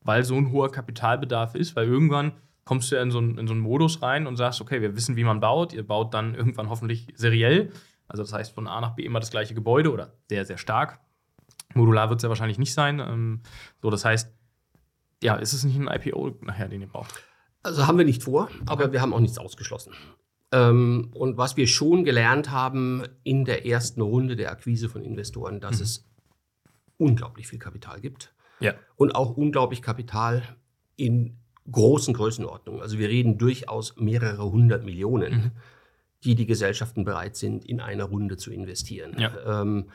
[0.02, 2.32] Weil so ein hoher Kapitalbedarf ist, weil irgendwann
[2.66, 4.94] kommst du ja in so, einen, in so einen Modus rein und sagst, okay, wir
[4.94, 5.72] wissen, wie man baut.
[5.72, 7.72] Ihr baut dann irgendwann hoffentlich seriell.
[8.08, 11.00] Also das heißt von A nach B immer das gleiche Gebäude oder sehr, sehr stark.
[11.74, 13.00] Modular wird es ja wahrscheinlich nicht sein.
[13.00, 13.40] Ähm,
[13.80, 14.30] so, das heißt,
[15.22, 17.14] ja, ist es nicht ein IPO nachher, den ihr braucht?
[17.62, 19.92] Also haben wir nicht vor, aber wir haben auch nichts ausgeschlossen.
[20.52, 25.58] Ähm, und was wir schon gelernt haben in der ersten Runde der Akquise von Investoren,
[25.60, 25.82] dass Mhm.
[25.82, 26.04] es
[26.98, 28.74] unglaublich viel Kapital gibt Ja.
[28.96, 30.42] und auch unglaublich Kapital
[30.96, 31.36] in
[31.70, 32.80] großen Größenordnungen.
[32.80, 35.50] Also wir reden durchaus mehrere hundert Millionen, Mhm.
[36.24, 39.16] die die Gesellschaften bereit sind, in einer Runde zu investieren.
[39.18, 39.62] Ja.
[39.62, 39.86] Ähm,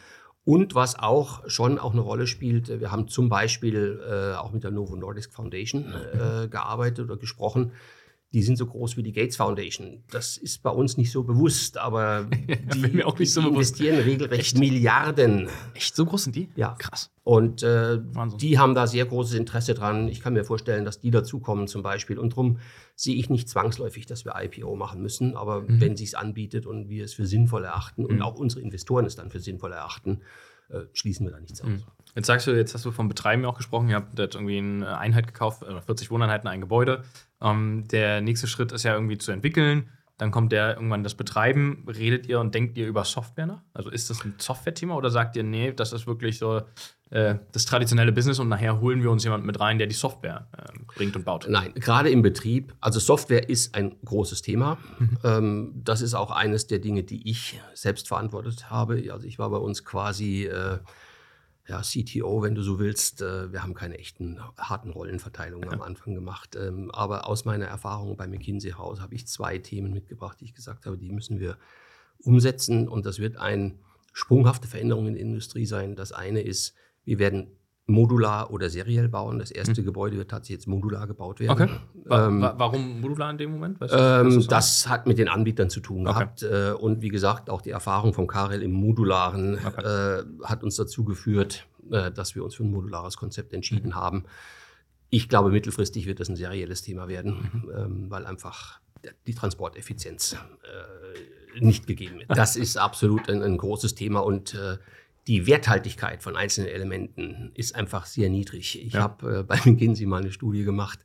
[0.44, 4.64] und was auch schon auch eine Rolle spielt, wir haben zum Beispiel äh, auch mit
[4.64, 7.72] der Novo Nordisk Foundation äh, gearbeitet oder gesprochen.
[8.34, 10.04] Die sind so groß wie die Gates Foundation.
[10.10, 12.24] Das ist bei uns nicht so bewusst, aber
[12.74, 13.56] die, mir auch nicht so bewusst.
[13.80, 15.50] investieren regelrecht Milliarden.
[15.74, 16.50] Echt, so groß sind die?
[16.56, 16.76] Ja.
[16.80, 17.12] Krass.
[17.24, 18.00] Und äh,
[18.39, 20.08] die haben da sehr großes Interesse dran.
[20.08, 22.17] Ich kann mir vorstellen, dass die dazukommen zum Beispiel.
[22.17, 22.60] Und darum
[22.96, 25.36] sehe ich nicht zwangsläufig, dass wir IPO machen müssen.
[25.36, 25.82] Aber Mhm.
[25.82, 28.08] wenn sich anbietet und wir es für sinnvoll erachten Mhm.
[28.08, 30.22] und auch unsere Investoren es dann für sinnvoll erachten,
[30.70, 31.67] äh, schließen wir da nichts aus.
[32.15, 34.97] Jetzt sagst du, jetzt hast du vom Betreiben auch gesprochen, ihr habt jetzt irgendwie eine
[34.97, 37.04] Einheit gekauft, 40 Wohneinheiten, ein Gebäude.
[37.41, 39.89] Ähm, der nächste Schritt ist ja irgendwie zu entwickeln.
[40.17, 41.84] Dann kommt der irgendwann das Betreiben.
[41.88, 43.62] Redet ihr und denkt ihr über Software nach?
[43.74, 46.62] Also ist das ein Software-Thema oder sagt ihr, nee, das ist wirklich so
[47.10, 50.47] äh, das traditionelle Business und nachher holen wir uns jemanden mit rein, der die Software
[50.56, 51.47] äh, bringt und baut?
[51.50, 54.78] Nein, gerade im Betrieb, also Software ist ein großes Thema.
[55.00, 55.17] Mhm.
[55.24, 59.04] Ähm, das ist auch eines der Dinge, die ich selbst verantwortet habe.
[59.12, 60.78] Also ich war bei uns quasi äh,
[61.67, 63.21] ja, CTO, wenn du so willst.
[63.21, 65.76] Äh, wir haben keine echten harten Rollenverteilungen ja.
[65.76, 66.56] am Anfang gemacht.
[66.56, 70.54] Ähm, aber aus meiner Erfahrung bei McKinsey House habe ich zwei Themen mitgebracht, die ich
[70.54, 71.58] gesagt habe, die müssen wir
[72.19, 72.88] umsetzen.
[72.88, 73.76] Und das wird eine
[74.13, 75.95] sprunghafte Veränderung in der Industrie sein.
[75.95, 77.56] Das eine ist, wir werden
[77.92, 79.40] modular oder seriell bauen.
[79.40, 79.86] Das erste mhm.
[79.86, 81.52] Gebäude wird tatsächlich jetzt modular gebaut werden.
[81.52, 81.70] Okay.
[82.10, 83.80] Ähm, warum modular in dem Moment?
[83.80, 86.20] Weißt du, ähm, das, hat mit den Anbietern zu tun okay.
[86.20, 86.44] gehabt.
[86.44, 90.20] Äh, und wie gesagt, auch die Erfahrung von Karel im Modularen okay.
[90.20, 93.96] äh, hat uns dazu geführt, äh, dass wir uns für ein modulares Konzept entschieden mhm.
[93.96, 94.24] haben.
[95.10, 97.72] Ich glaube, mittelfristig wird das ein serielles Thema werden, mhm.
[97.76, 98.80] ähm, weil einfach
[99.28, 102.30] die Transporteffizienz äh, nicht gegeben ist.
[102.30, 104.78] Das ist absolut ein, ein großes Thema und äh,
[105.32, 108.86] die Werthaltigkeit von einzelnen Elementen ist einfach sehr niedrig.
[108.86, 109.00] Ich ja.
[109.00, 111.00] habe äh, bei McKinsey mal eine Studie gemacht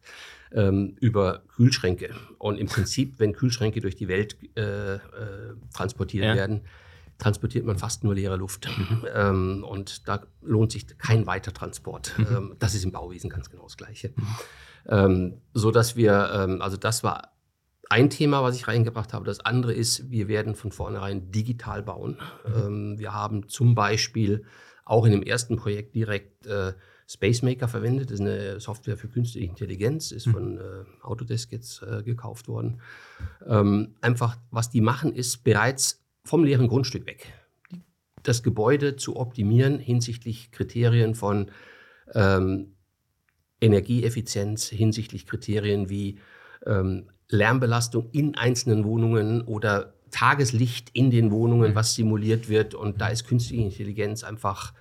[0.50, 2.12] ähm, über Kühlschränke.
[2.38, 5.00] Und im Prinzip, wenn Kühlschränke durch die Welt äh, äh,
[5.72, 6.34] transportiert ja.
[6.34, 6.62] werden,
[7.18, 8.68] transportiert man fast nur leere Luft.
[8.76, 9.06] Mhm.
[9.14, 12.18] Ähm, und da lohnt sich kein Weitertransport.
[12.18, 12.26] Mhm.
[12.36, 14.12] Ähm, das ist im Bauwesen ganz genau das Gleiche.
[14.88, 15.40] Mhm.
[15.52, 17.35] So dass wir, ähm, also das war
[17.88, 19.24] ein Thema, was ich reingebracht habe.
[19.24, 22.18] Das andere ist, wir werden von vornherein digital bauen.
[22.46, 22.54] Mhm.
[22.54, 24.44] Ähm, wir haben zum Beispiel
[24.84, 26.72] auch in dem ersten Projekt direkt äh,
[27.08, 28.10] Spacemaker verwendet.
[28.10, 30.32] Das ist eine Software für künstliche Intelligenz, ist mhm.
[30.32, 32.80] von äh, Autodesk jetzt äh, gekauft worden.
[33.46, 37.32] Ähm, einfach, was die machen, ist bereits vom leeren Grundstück weg
[38.26, 41.50] das Gebäude zu optimieren hinsichtlich Kriterien von
[42.12, 42.74] ähm,
[43.60, 46.18] Energieeffizienz, hinsichtlich Kriterien wie
[46.66, 51.74] ähm, Lärmbelastung in einzelnen Wohnungen oder Tageslicht in den Wohnungen, mhm.
[51.74, 52.74] was simuliert wird.
[52.74, 54.72] Und da ist künstliche Intelligenz einfach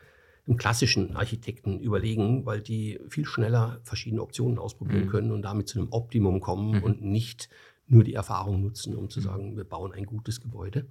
[0.47, 5.09] im klassischen Architekten überlegen, weil die viel schneller verschiedene Optionen ausprobieren mhm.
[5.09, 6.83] können und damit zu einem Optimum kommen mhm.
[6.83, 7.49] und nicht
[7.87, 10.87] nur die Erfahrung nutzen, um zu sagen, wir bauen ein gutes Gebäude.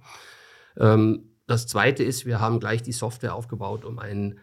[0.77, 4.39] Ähm, das Zweite ist, wir haben gleich die Software aufgebaut, um einen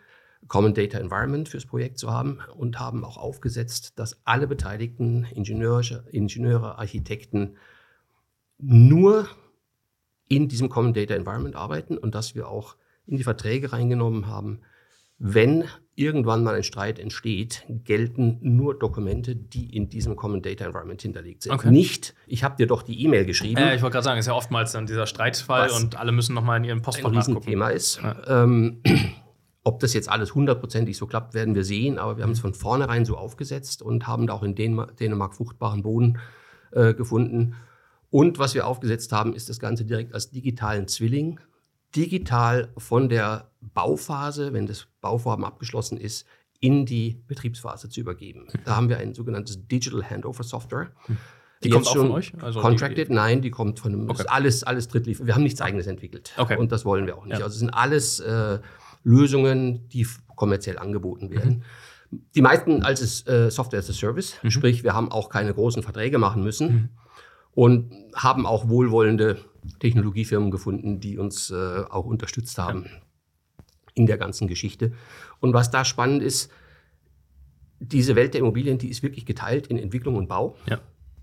[0.48, 6.04] Common Data Environment fürs Projekt zu haben und haben auch aufgesetzt, dass alle beteiligten Ingenieure,
[6.10, 7.56] Ingenieure Architekten
[8.58, 9.28] nur
[10.28, 12.76] in diesem Common Data Environment arbeiten und dass wir auch
[13.06, 14.60] in die Verträge reingenommen haben,
[15.18, 21.00] wenn irgendwann mal ein Streit entsteht, gelten nur Dokumente, die in diesem Common Data Environment
[21.00, 21.52] hinterlegt sind.
[21.52, 21.70] Okay.
[21.70, 23.60] Nicht, ich habe dir doch die E-Mail geschrieben.
[23.60, 26.58] Äh, ich wollte gerade sagen, ist ja oftmals dann dieser Streitfall und alle müssen nochmal
[26.58, 28.00] in ihren Postfach ein Riesenthema ist.
[28.02, 28.42] Ja.
[28.44, 28.82] Ähm,
[29.64, 32.54] ob das jetzt alles hundertprozentig so klappt, werden wir sehen, aber wir haben es von
[32.54, 36.18] vornherein so aufgesetzt und haben da auch in Dänemark fruchtbaren Boden
[36.72, 37.54] äh, gefunden.
[38.10, 41.40] Und was wir aufgesetzt haben, ist das Ganze direkt als digitalen Zwilling,
[41.94, 46.26] digital von der Bauphase, wenn das Bauvorhaben abgeschlossen ist,
[46.60, 48.46] in die Betriebsphase zu übergeben.
[48.64, 50.90] Da haben wir ein sogenanntes Digital Handover Software.
[51.08, 52.32] Die, die kommt auch von euch?
[52.40, 53.08] Also contracted?
[53.08, 54.10] Die, nein, die kommt von einem.
[54.10, 54.24] Okay.
[54.28, 55.26] alles, alles Drittliefer.
[55.26, 56.32] Wir haben nichts eigenes entwickelt.
[56.36, 56.56] Okay.
[56.56, 57.38] Und das wollen wir auch nicht.
[57.38, 57.44] Ja.
[57.44, 58.58] Also es sind alles äh,
[59.04, 61.64] Lösungen, die kommerziell angeboten werden.
[62.10, 62.22] Mhm.
[62.34, 64.50] Die meisten als es, äh, Software as a Service, mhm.
[64.50, 66.88] sprich, wir haben auch keine großen Verträge machen müssen mhm.
[67.52, 69.38] und haben auch wohlwollende
[69.78, 72.90] Technologiefirmen gefunden, die uns äh, auch unterstützt haben ja.
[73.94, 74.92] in der ganzen Geschichte.
[75.40, 76.50] Und was da spannend ist,
[77.78, 80.56] diese Welt der Immobilien, die ist wirklich geteilt in Entwicklung und Bau.
[80.68, 80.80] Ja.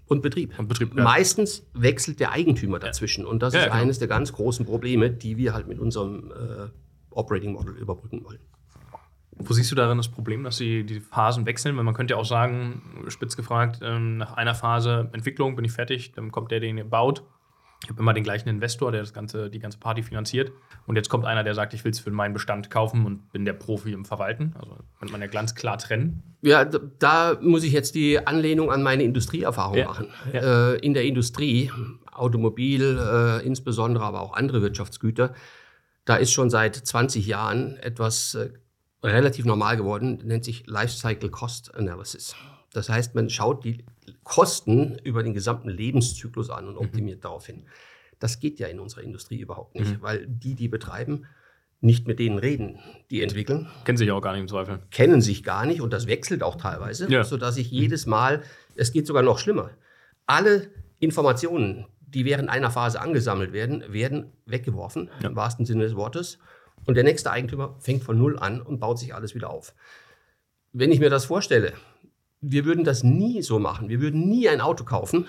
[0.08, 0.58] Und Betrieb.
[0.58, 1.04] Und Betrieb ja.
[1.04, 3.26] Meistens wechselt der Eigentümer dazwischen.
[3.26, 6.70] Und das ist eines der ganz großen Probleme, die wir halt mit unserem äh,
[7.12, 8.40] Operating Model überbrücken wollen.
[9.32, 11.78] Wo siehst du darin das Problem, dass sie die Phasen wechseln?
[11.78, 15.72] Weil man könnte ja auch sagen, spitz gefragt, ähm, nach einer Phase Entwicklung bin ich
[15.72, 17.24] fertig, dann kommt der, den ihr baut.
[17.84, 20.52] Ich habe immer den gleichen Investor, der das ganze, die ganze Party finanziert.
[20.86, 23.46] Und jetzt kommt einer, der sagt, ich will es für meinen Bestand kaufen und bin
[23.46, 24.54] der Profi im Verwalten.
[24.60, 26.22] Also könnte man ja ganz klar trennen.
[26.42, 29.86] Ja, da muss ich jetzt die Anlehnung an meine Industrieerfahrung ja.
[29.86, 30.08] machen.
[30.34, 30.74] Ja.
[30.74, 31.72] Äh, in der Industrie,
[32.12, 35.34] Automobil äh, insbesondere, aber auch andere Wirtschaftsgüter,
[36.10, 38.50] da ist schon seit 20 Jahren etwas äh,
[39.04, 42.36] relativ normal geworden, nennt sich Lifecycle Cost Analysis.
[42.74, 43.86] Das heißt, man schaut die
[44.24, 46.80] Kosten über den gesamten Lebenszyklus an und mhm.
[46.80, 47.22] optimiert mhm.
[47.22, 47.68] darauf hin.
[48.18, 50.02] Das geht ja in unserer Industrie überhaupt nicht, mhm.
[50.02, 51.28] weil die, die betreiben,
[51.80, 52.80] nicht mit denen reden,
[53.12, 53.68] die entwickeln.
[53.86, 54.80] Kennen sich auch gar nicht im Zweifel.
[54.90, 57.24] Kennen sich gar nicht und das wechselt auch teilweise, ja.
[57.24, 58.42] sodass ich jedes Mal,
[58.74, 59.70] es geht sogar noch schlimmer,
[60.26, 65.30] alle Informationen, die während einer Phase angesammelt werden, werden weggeworfen, ja.
[65.30, 66.40] im wahrsten Sinne des Wortes.
[66.86, 69.74] Und der nächste Eigentümer fängt von Null an und baut sich alles wieder auf.
[70.72, 71.74] Wenn ich mir das vorstelle,
[72.42, 73.90] wir würden das nie so machen.
[73.90, 75.28] Wir würden nie ein Auto kaufen,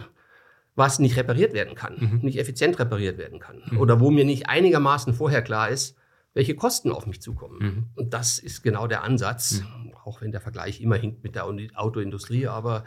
[0.76, 2.20] was nicht repariert werden kann, mhm.
[2.22, 3.62] nicht effizient repariert werden kann.
[3.70, 3.78] Mhm.
[3.78, 5.96] Oder wo mir nicht einigermaßen vorher klar ist,
[6.32, 7.58] welche Kosten auf mich zukommen.
[7.58, 7.86] Mhm.
[7.96, 9.92] Und das ist genau der Ansatz, mhm.
[10.04, 12.84] auch wenn der Vergleich immer hinkt mit der Autoindustrie, aber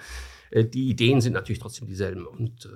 [0.49, 2.25] äh, die Ideen sind natürlich trotzdem dieselben.
[2.25, 2.69] Und, äh,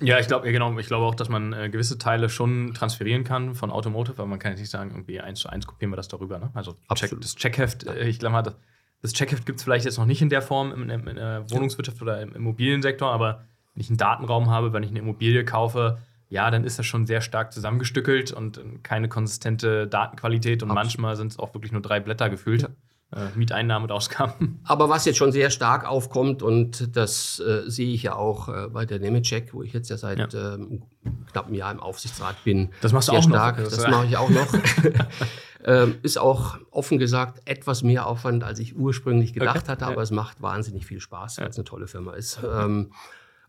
[0.00, 3.54] ja, ich glaube, genau, ich glaube auch, dass man äh, gewisse Teile schon transferieren kann
[3.54, 6.08] von Automotive, aber man kann jetzt nicht sagen, irgendwie eins zu eins kopieren wir das
[6.08, 6.38] darüber.
[6.38, 6.50] Ne?
[6.54, 8.56] Also Check, das Checkheft, äh, ich glaube mal, das,
[9.02, 11.48] das Checkheft gibt es vielleicht jetzt noch nicht in der Form in, in, in der
[11.50, 15.98] Wohnungswirtschaft oder im Immobiliensektor, aber wenn ich einen Datenraum habe, wenn ich eine Immobilie kaufe,
[16.28, 20.84] ja, dann ist das schon sehr stark zusammengestückelt und keine konsistente Datenqualität und Absolut.
[20.84, 22.62] manchmal sind es auch wirklich nur drei Blätter gefüllt.
[22.62, 22.68] Ja.
[23.14, 24.58] Äh, Mieteinnahmen und Ausgaben.
[24.64, 28.68] Aber was jetzt schon sehr stark aufkommt, und das äh, sehe ich ja auch äh,
[28.68, 30.54] bei der Nemetschek, wo ich jetzt ja seit ja.
[30.54, 30.82] Ähm,
[31.30, 32.70] knapp einem Jahr im Aufsichtsrat bin.
[32.80, 33.58] Das machst du sehr auch stark.
[33.58, 33.64] noch.
[33.64, 34.52] Das, das mache ich auch noch.
[35.64, 39.68] ähm, ist auch offen gesagt etwas mehr Aufwand, als ich ursprünglich gedacht okay.
[39.68, 40.02] hatte, aber ja.
[40.02, 42.40] es macht wahnsinnig viel Spaß, weil es eine tolle Firma ist.
[42.42, 42.92] Ähm,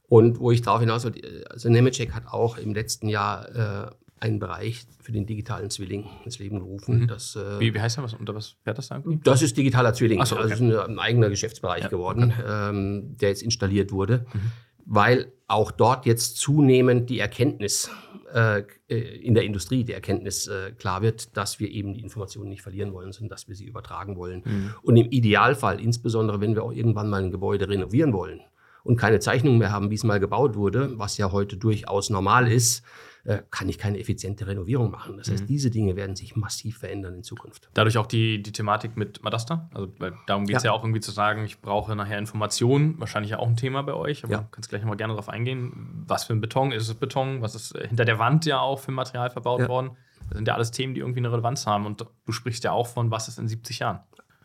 [0.08, 4.40] und wo ich darauf hinaus will, also Nemetschek hat auch im letzten Jahr äh, einen
[4.40, 7.02] Bereich für den digitalen Zwilling ins Leben gerufen.
[7.02, 7.08] Mhm.
[7.08, 8.04] Das, äh, wie, wie, heißt der?
[8.04, 9.22] Was, unter was fährt das dann?
[9.24, 10.24] Das ist digitaler Zwilling.
[10.26, 10.44] So, okay.
[10.44, 11.90] Also ist ein, ein, eigener Geschäftsbereich ja.
[11.90, 12.70] geworden, okay.
[12.70, 14.52] ähm, der jetzt installiert wurde, mhm.
[14.86, 17.90] weil auch dort jetzt zunehmend die Erkenntnis
[18.34, 22.62] äh, in der Industrie, die Erkenntnis äh, klar wird, dass wir eben die Informationen nicht
[22.62, 24.44] verlieren wollen, sondern dass wir sie übertragen wollen.
[24.46, 24.74] Mhm.
[24.82, 28.42] Und im Idealfall, insbesondere wenn wir auch irgendwann mal ein Gebäude renovieren wollen,
[28.86, 32.50] und keine Zeichnung mehr haben, wie es mal gebaut wurde, was ja heute durchaus normal
[32.52, 32.84] ist,
[33.26, 35.18] äh, kann ich keine effiziente Renovierung machen.
[35.18, 35.48] Das heißt, mhm.
[35.48, 37.70] diese Dinge werden sich massiv verändern in Zukunft.
[37.74, 39.68] Dadurch auch die, die Thematik mit Madasta.
[39.74, 39.88] Also
[40.28, 40.72] darum geht es ja.
[40.72, 40.78] ja.
[40.78, 44.24] auch irgendwie zu sagen, ich brauche nachher Informationen, wahrscheinlich ja auch ein Thema bei euch,
[44.24, 44.40] aber ja.
[44.42, 46.04] du kannst gleich nochmal gerne darauf eingehen.
[46.08, 47.42] Was für ein Beton ist es Beton?
[47.42, 49.68] Was ist hinter der Wand ja auch für Material verbaut ja.
[49.68, 49.98] worden?
[50.30, 51.86] Das sind ja alles Themen, die irgendwie eine Relevanz haben.
[51.86, 54.00] Und du sprichst ja auch von, was ist in 70 Jahren?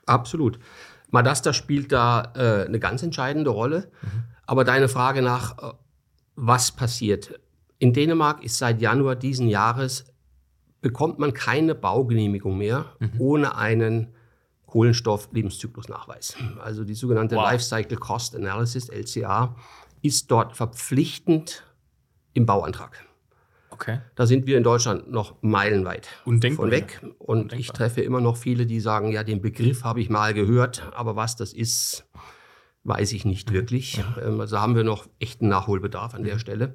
[0.06, 0.58] Absolut.
[1.10, 3.90] Madasta spielt da äh, eine ganz entscheidende Rolle.
[4.02, 4.24] Mhm.
[4.46, 5.72] Aber deine Frage nach, äh,
[6.36, 7.38] was passiert?
[7.80, 10.04] In Dänemark ist seit Januar diesen Jahres
[10.82, 13.12] bekommt man keine Baugenehmigung mehr mhm.
[13.18, 14.14] ohne einen
[14.66, 16.36] Kohlenstoff-Lebenszyklusnachweis.
[16.62, 17.50] Also die sogenannte wow.
[17.50, 19.56] Lifecycle Cost Analysis, LCA,
[20.02, 21.64] ist dort verpflichtend
[22.34, 23.04] im Bauantrag.
[23.70, 24.00] Okay.
[24.14, 27.00] Da sind wir in Deutschland noch meilenweit Undenkbar, von weg.
[27.02, 27.58] Und Undenkbar.
[27.58, 31.16] ich treffe immer noch viele, die sagen, ja, den Begriff habe ich mal gehört, aber
[31.16, 32.04] was das ist,
[32.84, 33.96] weiß ich nicht wirklich.
[33.96, 34.16] Ja.
[34.22, 36.74] Ähm, also haben wir noch echten Nachholbedarf an der Stelle.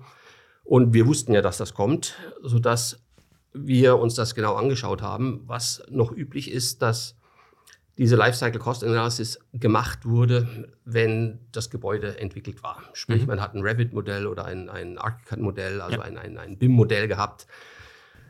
[0.66, 3.00] Und wir wussten ja, dass das kommt, sodass
[3.54, 5.44] wir uns das genau angeschaut haben.
[5.46, 7.16] Was noch üblich ist, dass
[7.98, 12.84] diese Lifecycle Cost Analysis gemacht wurde, wenn das Gebäude entwickelt war.
[12.94, 13.28] Sprich, mhm.
[13.28, 16.04] man hat ein Revit-Modell oder ein, ein ArchiCAD-Modell, also ja.
[16.04, 17.48] ein, ein, ein BIM-Modell gehabt.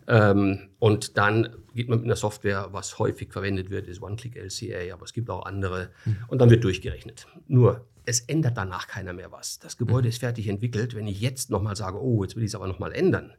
[0.07, 5.03] Ähm, und dann geht man mit einer Software, was häufig verwendet wird, ist One-Click-LCA, aber
[5.03, 5.89] es gibt auch andere.
[6.05, 6.17] Mhm.
[6.27, 7.27] Und dann wird durchgerechnet.
[7.47, 9.59] Nur, es ändert danach keiner mehr was.
[9.59, 10.09] Das Gebäude mhm.
[10.09, 10.95] ist fertig entwickelt.
[10.95, 13.33] Wenn ich jetzt nochmal sage, oh, jetzt will ich es aber nochmal ändern,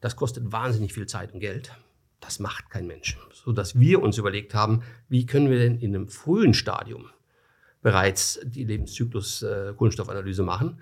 [0.00, 1.72] das kostet wahnsinnig viel Zeit und Geld.
[2.20, 3.18] Das macht kein Mensch.
[3.32, 7.06] Sodass wir uns überlegt haben, wie können wir denn in einem frühen Stadium
[7.82, 10.80] bereits die Lebenszyklus-Kohlenstoffanalyse äh, machen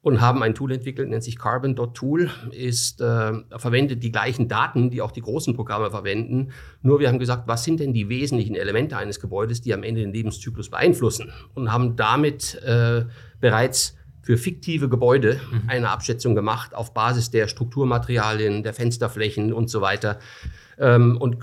[0.00, 5.02] und haben ein Tool entwickelt, nennt sich Carbon.tool, ist äh, verwendet die gleichen Daten, die
[5.02, 6.52] auch die großen Programme verwenden.
[6.82, 10.00] Nur wir haben gesagt, was sind denn die wesentlichen Elemente eines Gebäudes, die am Ende
[10.00, 13.04] den Lebenszyklus beeinflussen und haben damit äh,
[13.40, 15.62] bereits für fiktive Gebäude mhm.
[15.68, 20.18] eine Abschätzung gemacht auf Basis der Strukturmaterialien, der Fensterflächen und so weiter.
[20.78, 21.38] Ähm, und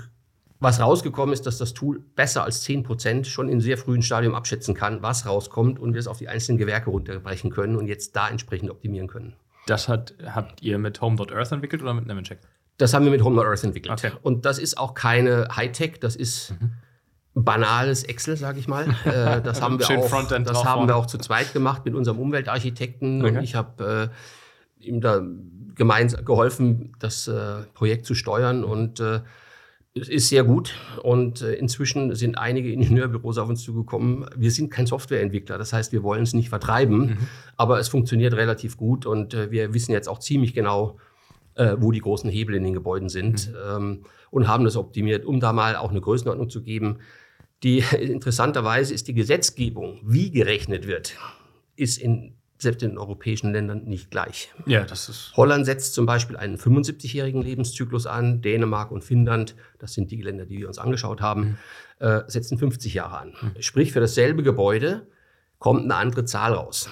[0.66, 4.34] was rausgekommen ist, dass das Tool besser als 10 Prozent schon in sehr frühen Stadium
[4.34, 8.16] abschätzen kann, was rauskommt und wir es auf die einzelnen Gewerke runterbrechen können und jetzt
[8.16, 9.36] da entsprechend optimieren können.
[9.68, 12.40] Das hat, habt ihr mit Home.earth entwickelt oder mit Nemetschek?
[12.78, 13.92] Das haben wir mit Home.earth entwickelt.
[13.92, 14.10] Okay.
[14.22, 16.72] Und das ist auch keine Hightech, das ist mhm.
[17.34, 18.88] banales Excel, sage ich mal.
[19.04, 23.24] Äh, das haben, wir auch, das haben wir auch zu zweit gemacht mit unserem Umweltarchitekten
[23.24, 23.36] okay.
[23.36, 24.10] und ich habe
[24.80, 25.22] äh, ihm da
[25.76, 29.20] gemeinsam geholfen, das äh, Projekt zu steuern und äh,
[29.96, 34.26] ist sehr gut und äh, inzwischen sind einige Ingenieurbüros auf uns zugekommen.
[34.36, 37.18] Wir sind kein Softwareentwickler, das heißt, wir wollen es nicht vertreiben, mhm.
[37.56, 40.98] aber es funktioniert relativ gut und äh, wir wissen jetzt auch ziemlich genau,
[41.54, 43.56] äh, wo die großen Hebel in den Gebäuden sind mhm.
[43.68, 46.98] ähm, und haben das optimiert, um da mal auch eine Größenordnung zu geben.
[47.62, 51.16] Die interessanterweise ist die Gesetzgebung, wie gerechnet wird,
[51.74, 54.50] ist in selbst in den europäischen Ländern nicht gleich.
[54.66, 55.32] Ja, das ist.
[55.36, 60.46] Holland setzt zum Beispiel einen 75-jährigen Lebenszyklus an, Dänemark und Finnland, das sind die Länder,
[60.46, 61.58] die wir uns angeschaut haben,
[62.00, 62.06] mhm.
[62.06, 63.34] äh, setzen 50 Jahre an.
[63.40, 63.62] Mhm.
[63.62, 65.06] Sprich, für dasselbe Gebäude
[65.58, 66.88] kommt eine andere Zahl raus.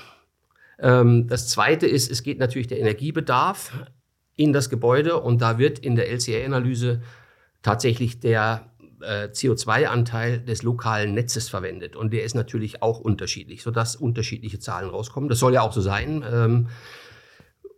[0.79, 3.73] Ähm, das zweite ist, es geht natürlich der Energiebedarf
[4.37, 7.03] in das Gebäude und da wird in der LCA-Analyse
[7.63, 8.71] tatsächlich der
[9.07, 11.97] äh, CO2-Anteil des lokalen Netzes verwendet.
[11.97, 15.29] Und der ist natürlich auch unterschiedlich, sodass unterschiedliche Zahlen rauskommen.
[15.29, 16.25] Das soll ja auch so sein.
[16.31, 16.69] Ähm,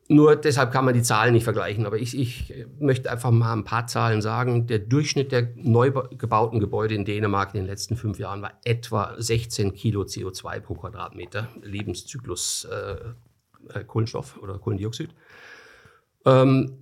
[0.09, 1.85] nur deshalb kann man die Zahlen nicht vergleichen.
[1.85, 4.67] Aber ich, ich, möchte einfach mal ein paar Zahlen sagen.
[4.67, 9.15] Der Durchschnitt der neu gebauten Gebäude in Dänemark in den letzten fünf Jahren war etwa
[9.19, 15.11] 16 Kilo CO2 pro Quadratmeter Lebenszyklus äh, äh, Kohlenstoff oder Kohlendioxid.
[16.25, 16.79] Ähm,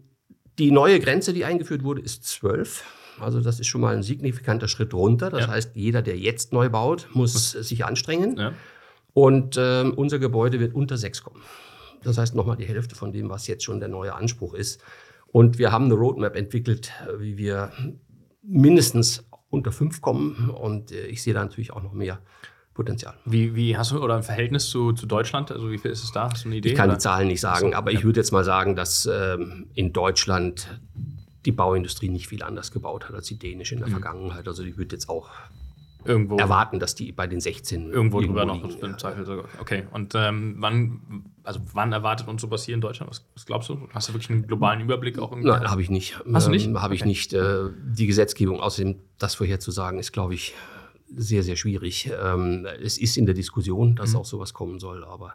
[0.59, 2.85] die neue Grenze, die eingeführt wurde, ist 12.
[3.21, 5.31] Also das ist schon mal ein signifikanter Schritt runter.
[5.31, 5.49] Das ja.
[5.49, 8.37] heißt, jeder, der jetzt neu baut, muss sich anstrengen.
[8.37, 8.53] Ja.
[9.13, 11.43] Und äh, unser Gebäude wird unter 6 kommen.
[12.03, 14.83] Das heißt nochmal die Hälfte von dem, was jetzt schon der neue Anspruch ist.
[15.29, 17.73] Und wir haben eine Roadmap entwickelt, wie wir
[18.43, 20.51] mindestens unter 5 kommen.
[20.51, 22.21] Und äh, ich sehe da natürlich auch noch mehr
[22.75, 23.15] Potenzial.
[23.25, 25.53] Wie, wie hast du oder ein Verhältnis zu, zu Deutschland?
[25.53, 26.29] Also wie viel ist es da?
[26.31, 26.71] Hast du eine Idee?
[26.71, 26.97] Ich kann oder?
[26.97, 27.99] die Zahlen nicht sagen, so, aber ja.
[27.99, 30.81] ich würde jetzt mal sagen, dass ähm, in Deutschland
[31.45, 33.93] die Bauindustrie nicht viel anders gebaut hat als die dänische in der mhm.
[33.93, 34.49] Vergangenheit.
[34.49, 35.31] Also ich würde jetzt auch
[36.05, 39.47] irgendwo erwarten, dass die bei den 16 irgendwo, irgendwo drüber noch im Zweifel sogar.
[39.61, 39.85] Okay.
[39.93, 43.11] Und ähm, wann, also wann erwartet uns sowas hier in Deutschland?
[43.11, 43.89] Was, was, glaubst du?
[43.93, 45.35] Hast du wirklich einen globalen Überblick auch?
[45.35, 46.21] Nein, habe ich nicht.
[46.33, 46.67] Hast du nicht?
[46.67, 47.33] Ähm, habe ich nicht.
[47.33, 50.55] Äh, die Gesetzgebung, außerdem das vorherzusagen, ist, glaube ich,
[51.17, 52.11] sehr, sehr schwierig.
[52.23, 54.19] Ähm, es ist in der Diskussion, dass mhm.
[54.19, 55.35] auch sowas kommen soll, aber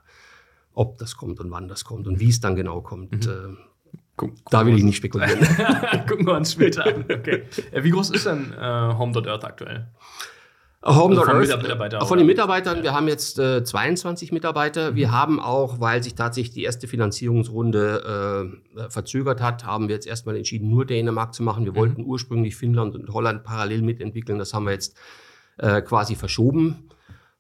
[0.74, 3.32] ob das kommt und wann das kommt und wie es dann genau kommt, mhm.
[3.32, 3.69] äh,
[4.20, 5.40] Guck, da will ich nicht spekulieren.
[6.10, 7.06] gucken wir uns später an.
[7.06, 7.44] Okay.
[7.72, 9.88] Äh, wie groß ist denn äh, Home.earth aktuell?
[10.84, 12.84] Home also von, Mitarbeiter, von den Mitarbeitern, ja.
[12.84, 14.92] wir haben jetzt äh, 22 Mitarbeiter.
[14.92, 14.96] Mhm.
[14.96, 20.08] Wir haben auch, weil sich tatsächlich die erste Finanzierungsrunde äh, verzögert hat, haben wir jetzt
[20.08, 21.64] erstmal entschieden, nur Dänemark zu machen.
[21.64, 21.78] Wir mhm.
[21.78, 24.38] wollten ursprünglich Finnland und Holland parallel mitentwickeln.
[24.38, 24.98] Das haben wir jetzt
[25.58, 26.90] äh, quasi verschoben.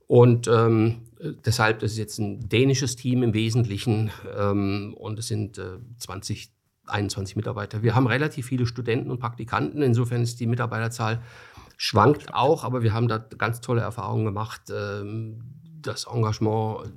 [0.07, 1.01] Und ähm,
[1.45, 6.51] deshalb, das ist jetzt ein dänisches Team im Wesentlichen ähm, und es sind äh, 20,
[6.89, 7.83] 21 Mitarbeiter.
[7.83, 11.21] Wir haben relativ viele Studenten und Praktikanten, insofern ist die Mitarbeiterzahl
[11.77, 14.63] schwankt auch, aber wir haben da ganz tolle Erfahrungen gemacht.
[14.69, 15.43] Ähm,
[15.81, 16.91] das Engagement,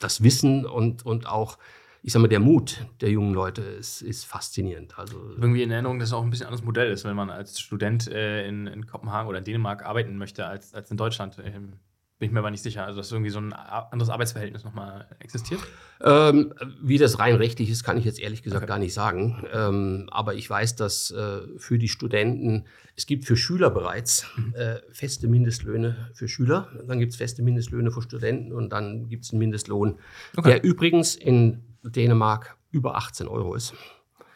[0.00, 1.56] das Wissen und, und auch
[2.04, 4.98] ich sag mal, der Mut der jungen Leute ist, ist faszinierend.
[4.98, 7.58] Also irgendwie in Erinnerung, dass es auch ein bisschen anderes Modell ist, wenn man als
[7.58, 11.38] Student äh, in, in, Kopenhagen oder in Dänemark arbeiten möchte als, als in Deutschland.
[11.42, 11.78] Ähm,
[12.24, 12.86] bin ich mir aber nicht sicher.
[12.86, 15.60] Also, dass irgendwie so ein anderes Arbeitsverhältnis nochmal existiert?
[16.02, 18.68] Ähm, wie das rein rechtlich ist, kann ich jetzt ehrlich gesagt okay.
[18.68, 19.44] gar nicht sagen.
[19.52, 22.64] Ähm, aber ich weiß, dass äh, für die Studenten,
[22.96, 24.54] es gibt für Schüler bereits mhm.
[24.54, 26.70] äh, feste Mindestlöhne für Schüler.
[26.88, 29.98] Dann gibt es feste Mindestlöhne für Studenten und dann gibt es einen Mindestlohn,
[30.34, 30.48] okay.
[30.48, 33.74] der übrigens in Dänemark über 18 Euro ist.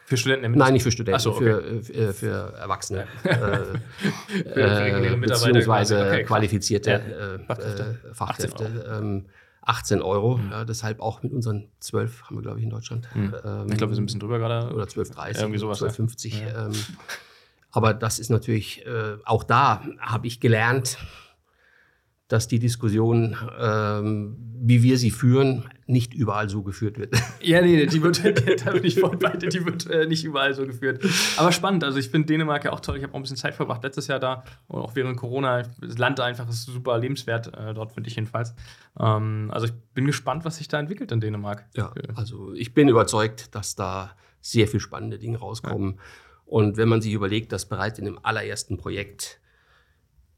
[0.09, 0.57] Für Studenten?
[0.57, 1.83] Nein, nicht für Studenten, so, okay.
[1.83, 3.07] für, äh, für Erwachsene.
[3.25, 3.33] Ja.
[3.33, 3.65] äh,
[4.55, 7.35] für, äh, beziehungsweise okay, qualifizierte ja.
[7.35, 7.99] Äh, Fachkräfte.
[8.11, 8.99] Äh, Fachkräfte 18 Euro.
[8.99, 9.27] Ähm,
[9.61, 10.51] 18 Euro mhm.
[10.51, 13.07] ja, deshalb auch mit unseren 12 haben wir, glaube ich, in Deutschland.
[13.15, 13.35] Mhm.
[13.45, 14.75] Ähm, ich glaube, wir sind ein bisschen drüber gerade.
[14.75, 15.83] Oder 12,30, irgendwie sowas.
[15.83, 16.41] 12,50.
[16.41, 16.73] Ähm,
[17.71, 20.97] aber das ist natürlich, äh, auch da habe ich gelernt,
[22.29, 27.15] dass die Diskussion, ähm, wie wir sie führen, nicht überall so geführt wird.
[27.41, 28.23] Ja, nee, die wird,
[28.67, 31.03] da bin ich voll bei dir, die wird äh, nicht überall so geführt.
[31.37, 32.97] Aber spannend, also ich finde Dänemark ja auch toll.
[32.97, 35.63] Ich habe auch ein bisschen Zeit verbracht letztes Jahr da, auch während Corona.
[35.81, 38.55] Das Land einfach ist super lebenswert, äh, dort finde ich jedenfalls.
[38.99, 41.65] Ähm, also ich bin gespannt, was sich da entwickelt in Dänemark.
[41.75, 45.95] Ja, also ich bin überzeugt, dass da sehr viel spannende Dinge rauskommen.
[45.95, 46.03] Ja.
[46.45, 49.41] Und wenn man sich überlegt, dass bereits in dem allerersten Projekt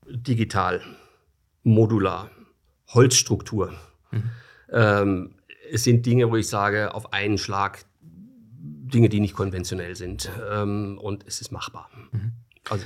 [0.07, 0.81] digital
[1.63, 2.31] modular,
[2.89, 3.73] Holzstruktur.
[4.11, 4.31] Mhm.
[4.73, 5.35] Ähm,
[5.73, 7.85] es sind Dinge, wo ich sage, auf einen Schlag
[8.91, 10.31] Dinge, die nicht konventionell sind.
[10.51, 11.89] Ähm, und es ist machbar.
[12.13, 12.33] Mhm.
[12.69, 12.85] Also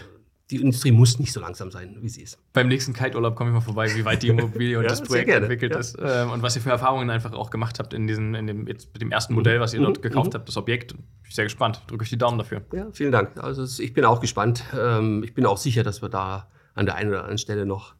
[0.50, 2.38] die Industrie muss nicht so langsam sein, wie sie ist.
[2.52, 5.30] Beim nächsten Kite-Urlaub komme ich mal vorbei, wie weit die Immobilie und ja, das Projekt
[5.30, 5.78] entwickelt ja.
[5.78, 8.66] ist ähm, und was ihr für Erfahrungen einfach auch gemacht habt in, diesen, in dem,
[8.66, 9.84] jetzt mit dem ersten Modell, was ihr mhm.
[9.84, 10.38] dort gekauft mhm.
[10.38, 10.92] habt, das Objekt.
[10.92, 11.82] Bin ich sehr gespannt.
[11.86, 12.62] Drücke euch die Daumen dafür.
[12.74, 13.42] Ja, vielen Dank.
[13.42, 14.64] Also ich bin auch gespannt.
[14.78, 17.94] Ähm, ich bin auch sicher, dass wir da an der einen oder anderen Stelle noch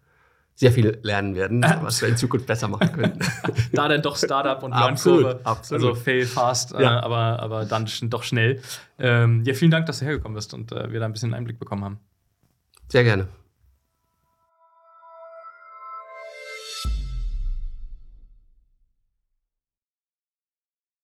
[0.55, 3.19] sehr viel lernen werden, was wir in Zukunft besser machen können.
[3.73, 5.41] da dann doch Startup und Lernkurve.
[5.43, 5.85] Absolut.
[5.85, 6.99] Also fail fast, äh, ja.
[6.99, 8.61] äh, aber, aber dann doch schnell.
[8.99, 11.59] Ähm, ja, vielen Dank, dass du hergekommen bist und äh, wir da ein bisschen Einblick
[11.59, 11.99] bekommen haben.
[12.89, 13.27] Sehr gerne.